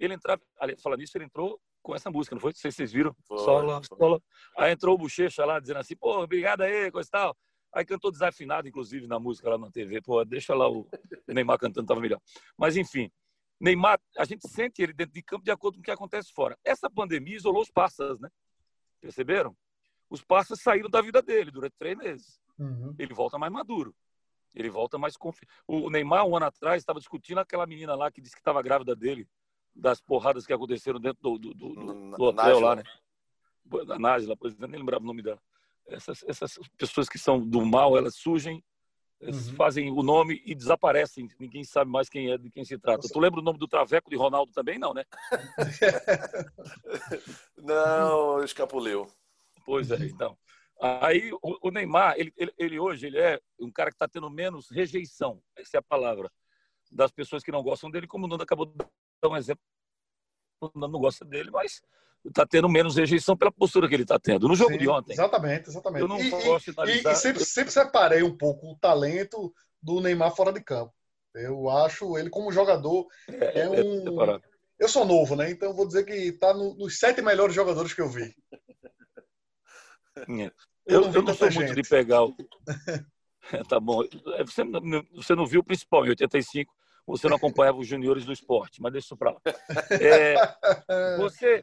[0.00, 0.42] ele entrava.
[0.82, 2.50] Falando nisso, ele entrou com essa música, não foi?
[2.50, 3.14] Não sei se vocês viram.
[3.28, 3.98] Foi, Solove, foi.
[3.98, 4.24] Solove.
[4.58, 7.36] Aí entrou o Bochecha lá, dizendo assim, pô, obrigado aí, coisa e tal.
[7.72, 10.02] Aí cantou desafinado, inclusive, na música lá na TV.
[10.02, 10.88] Pô, deixa lá o
[11.28, 12.20] Neymar cantando, tava melhor.
[12.58, 13.08] Mas, enfim,
[13.58, 16.58] Neymar, a gente sente ele dentro de campo de acordo com o que acontece fora.
[16.64, 18.28] Essa pandemia isolou os passas, né?
[19.00, 19.56] Perceberam?
[20.10, 22.40] Os passas saíram da vida dele durante três meses.
[22.58, 22.94] Uhum.
[22.98, 23.94] Ele volta mais maduro.
[24.54, 25.52] Ele volta mais confiante.
[25.66, 28.94] O Neymar, um ano atrás, estava discutindo aquela menina lá que disse que estava grávida
[28.94, 29.28] dele,
[29.74, 32.82] das porradas que aconteceram dentro do, do, do, do, do hotel lá, né?
[33.84, 35.40] Da Nájila, por exemplo, nem lembrava o nome dela.
[35.86, 38.64] Essas, essas pessoas que são do mal, elas surgem,
[39.26, 39.56] elas Uhum.
[39.56, 41.28] fazem o nome e desaparecem.
[41.38, 42.98] Ninguém sabe mais quem é, de quem se trata.
[42.98, 43.12] Nossa.
[43.12, 44.78] Tu lembra o nome do Traveco de Ronaldo também?
[44.78, 45.04] Não, né?
[47.56, 49.06] Não, escapuliu.
[49.64, 50.36] Pois é, então.
[50.80, 54.30] Aí o, o Neymar, ele, ele, ele hoje ele é um cara que está tendo
[54.30, 56.30] menos rejeição, essa é a palavra,
[56.92, 59.62] das pessoas que não gostam dele, como o Nando acabou de dar um exemplo,
[60.60, 61.82] o Nando não gosta dele, mas
[62.28, 64.48] está tendo menos rejeição pela postura que ele está tendo.
[64.48, 66.02] No jogo Sim, de ontem, Exatamente, exatamente.
[66.02, 67.12] eu não E- e- gosto de E, analisar.
[67.12, 69.52] e sempre, sempre separei um pouco o talento
[69.82, 70.92] do Neymar fora de campo.
[71.34, 74.02] Eu acho ele como jogador é, é é um.
[74.04, 74.42] separado.
[74.78, 75.50] Eu sou novo, né?
[75.50, 78.34] Então vou dizer que está nos sete melhores jogadores que eu vi.
[80.16, 80.24] É.
[80.24, 80.52] Eu
[80.86, 81.82] Eu, não eu não sou tanta muito gente.
[81.82, 82.34] de pegar o.
[83.68, 84.02] tá bom.
[84.34, 84.80] É, Você não,
[85.14, 86.72] você não viu o principal, em 85,
[87.06, 89.40] você não acompanhava os juniores do esporte, mas deixa isso para lá.
[90.00, 90.34] É,
[91.18, 91.62] você,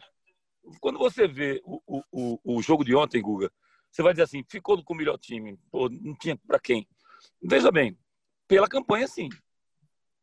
[0.80, 3.52] quando você vê o, o, o, jogo de ontem, Guga,
[3.92, 6.88] você vai dizer assim, ficou com o melhor time, pô, não tinha para quem.
[7.42, 7.98] Veja bem,
[8.48, 9.30] pela campanha sim.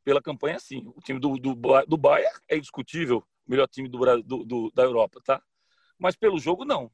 [0.04, 0.90] Pela campanha sim.
[0.96, 1.54] O time do, do,
[1.86, 5.42] do Bayern é indiscutível melhor time do, do, do- da Europa, tá?
[6.00, 6.90] mas pelo jogo não.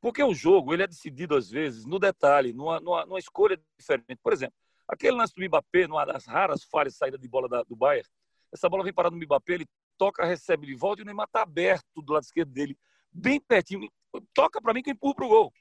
[0.00, 4.18] Porque o jogo ele é decidido, às vezes, no detalhe, numa, numa, numa escolha diferente.
[4.22, 4.54] Por exemplo,
[4.86, 8.08] aquele lance do Mbappé, numa das raras falhas de saída de bola da, do Bayern,
[8.52, 9.66] essa bola vem parar no Mbappé, ele
[9.96, 12.76] toca, recebe de volta e o Neymar está aberto do lado esquerdo dele,
[13.10, 13.90] bem pertinho.
[14.34, 15.52] Toca para mim que eu empurro para o gol.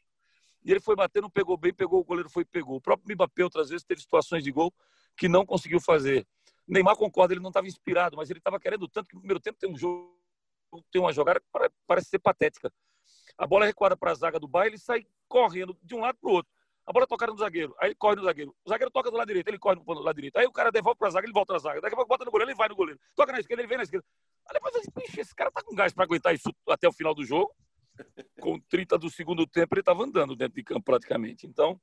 [0.63, 2.75] E ele foi bater, não pegou bem, pegou, o goleiro foi pegou.
[2.75, 4.73] O próprio Mbappé, outras vezes, teve situações de gol
[5.17, 6.25] que não conseguiu fazer.
[6.67, 9.57] Neymar concorda, ele não estava inspirado, mas ele estava querendo tanto que no primeiro tempo
[9.59, 10.15] tem um jogo,
[10.91, 11.47] tem uma jogada que
[11.87, 12.71] parece ser patética.
[13.37, 16.17] A bola é recuada para a zaga do Bayern, ele sai correndo de um lado
[16.21, 16.51] para o outro.
[16.85, 18.55] A bola toca no zagueiro, aí ele corre no zagueiro.
[18.65, 20.37] O zagueiro toca do lado direito, ele corre no lado direito.
[20.37, 21.79] Aí o cara devolve para a zaga, ele volta na zaga.
[21.81, 22.99] Daqui a pouco bota no goleiro, ele vai no goleiro.
[23.15, 24.05] Toca na esquerda, ele vem na esquerda.
[24.49, 27.13] Aí depois eu disse, esse cara tá com gás para aguentar isso até o final
[27.13, 27.53] do jogo.
[28.41, 31.45] Com 30 do segundo tempo, ele estava andando dentro de campo praticamente.
[31.45, 31.79] Então,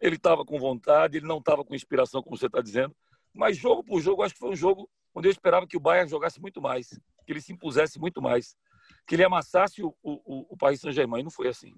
[0.00, 2.94] ele estava com vontade, ele não estava com inspiração, como você está dizendo.
[3.34, 6.08] Mas jogo por jogo, acho que foi um jogo onde eu esperava que o Bayern
[6.08, 6.88] jogasse muito mais,
[7.26, 8.56] que ele se impusesse muito mais,
[9.06, 11.22] que ele amassasse o, o, o Paris Saint-Germain.
[11.22, 11.74] Não foi assim.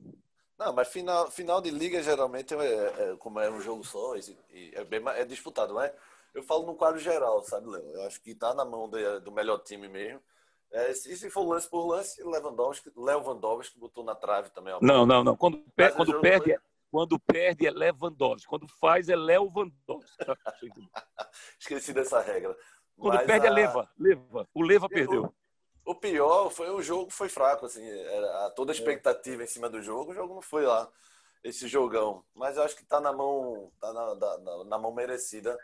[0.61, 4.15] Não, mas final, final de liga geralmente é, é como é um jogo só,
[4.51, 5.91] e, é, bem, é disputado, mas
[6.35, 7.83] eu falo no quadro geral, sabe, Léo?
[7.95, 10.21] Eu acho que está na mão de, do melhor time mesmo.
[10.71, 14.77] É, e se for lance por lance, Lewandowski, Lewandowski botou na trave também.
[14.83, 15.35] Não, não, não.
[15.35, 16.59] Quando, per, quando perde, foi...
[16.91, 18.47] quando perde é Lewandowski.
[18.47, 19.73] Quando faz é Lewandowski.
[21.59, 22.55] Esqueci dessa regra.
[22.99, 23.53] Quando Mas perde é a...
[23.53, 23.91] é Leva.
[23.99, 24.49] Leva.
[24.55, 25.35] O Leva perdeu.
[25.91, 29.45] O pior foi o jogo foi fraco, assim, era toda a expectativa é.
[29.45, 30.89] em cima do jogo, o jogo não foi lá
[31.43, 32.23] esse jogão.
[32.33, 35.59] Mas eu acho que tá na mão, tá na, na, na mão merecida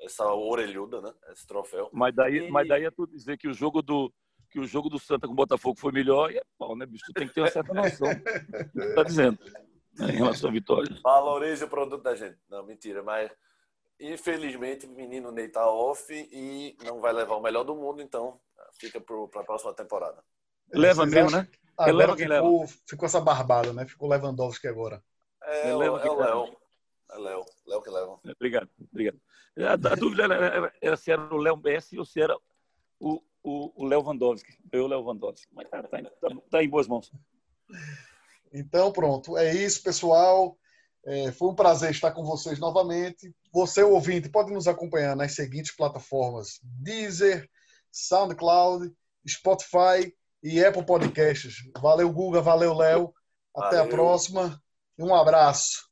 [0.00, 1.12] essa orelhuda, né?
[1.32, 1.90] Esse troféu.
[1.92, 2.50] Mas daí, e...
[2.50, 4.12] mas daí é tu dizer que o jogo do
[4.52, 7.06] que o jogo do Santa com o Botafogo foi melhor e é pau, né, bicho?
[7.06, 8.06] Tu tem que ter uma certa noção.
[8.94, 9.36] tá dizendo
[9.98, 10.96] né, em relação à vitória.
[11.02, 12.38] Valorize o produto da gente.
[12.48, 13.32] Não, mentira, mas
[13.98, 18.38] infelizmente o menino Ney tá off e não vai levar o melhor do mundo, então
[18.82, 20.22] fica para a próxima temporada.
[20.72, 21.48] Leva mesmo, né?
[21.76, 22.72] Agora leva ficou, leva.
[22.86, 23.86] ficou essa barbada, né?
[23.86, 25.02] Ficou Lewandowski agora.
[25.44, 26.56] É, é, o, é o Léo.
[27.10, 27.44] É Léo.
[27.66, 28.20] Léo que leva.
[28.36, 29.20] Obrigado, obrigado.
[29.58, 32.36] A, a dúvida era, era, era, se era o Léo Messi ou se era
[32.98, 34.52] o, o, o Lewandowski.
[34.72, 35.46] Eu, Lewandowski.
[35.52, 37.12] Mas tá, tá, tá, tá em boas mãos.
[38.52, 39.36] Então, pronto.
[39.36, 40.56] É isso, pessoal.
[41.04, 43.34] É, foi um prazer estar com vocês novamente.
[43.52, 47.48] Você, ouvinte, pode nos acompanhar nas seguintes plataformas: Deezer,
[47.92, 48.92] SoundCloud,
[49.28, 50.12] Spotify
[50.42, 51.56] e Apple Podcasts.
[51.80, 52.40] Valeu, Guga.
[52.40, 53.14] Valeu, Léo.
[53.54, 53.84] Até valeu.
[53.84, 54.62] a próxima.
[54.98, 55.91] Um abraço.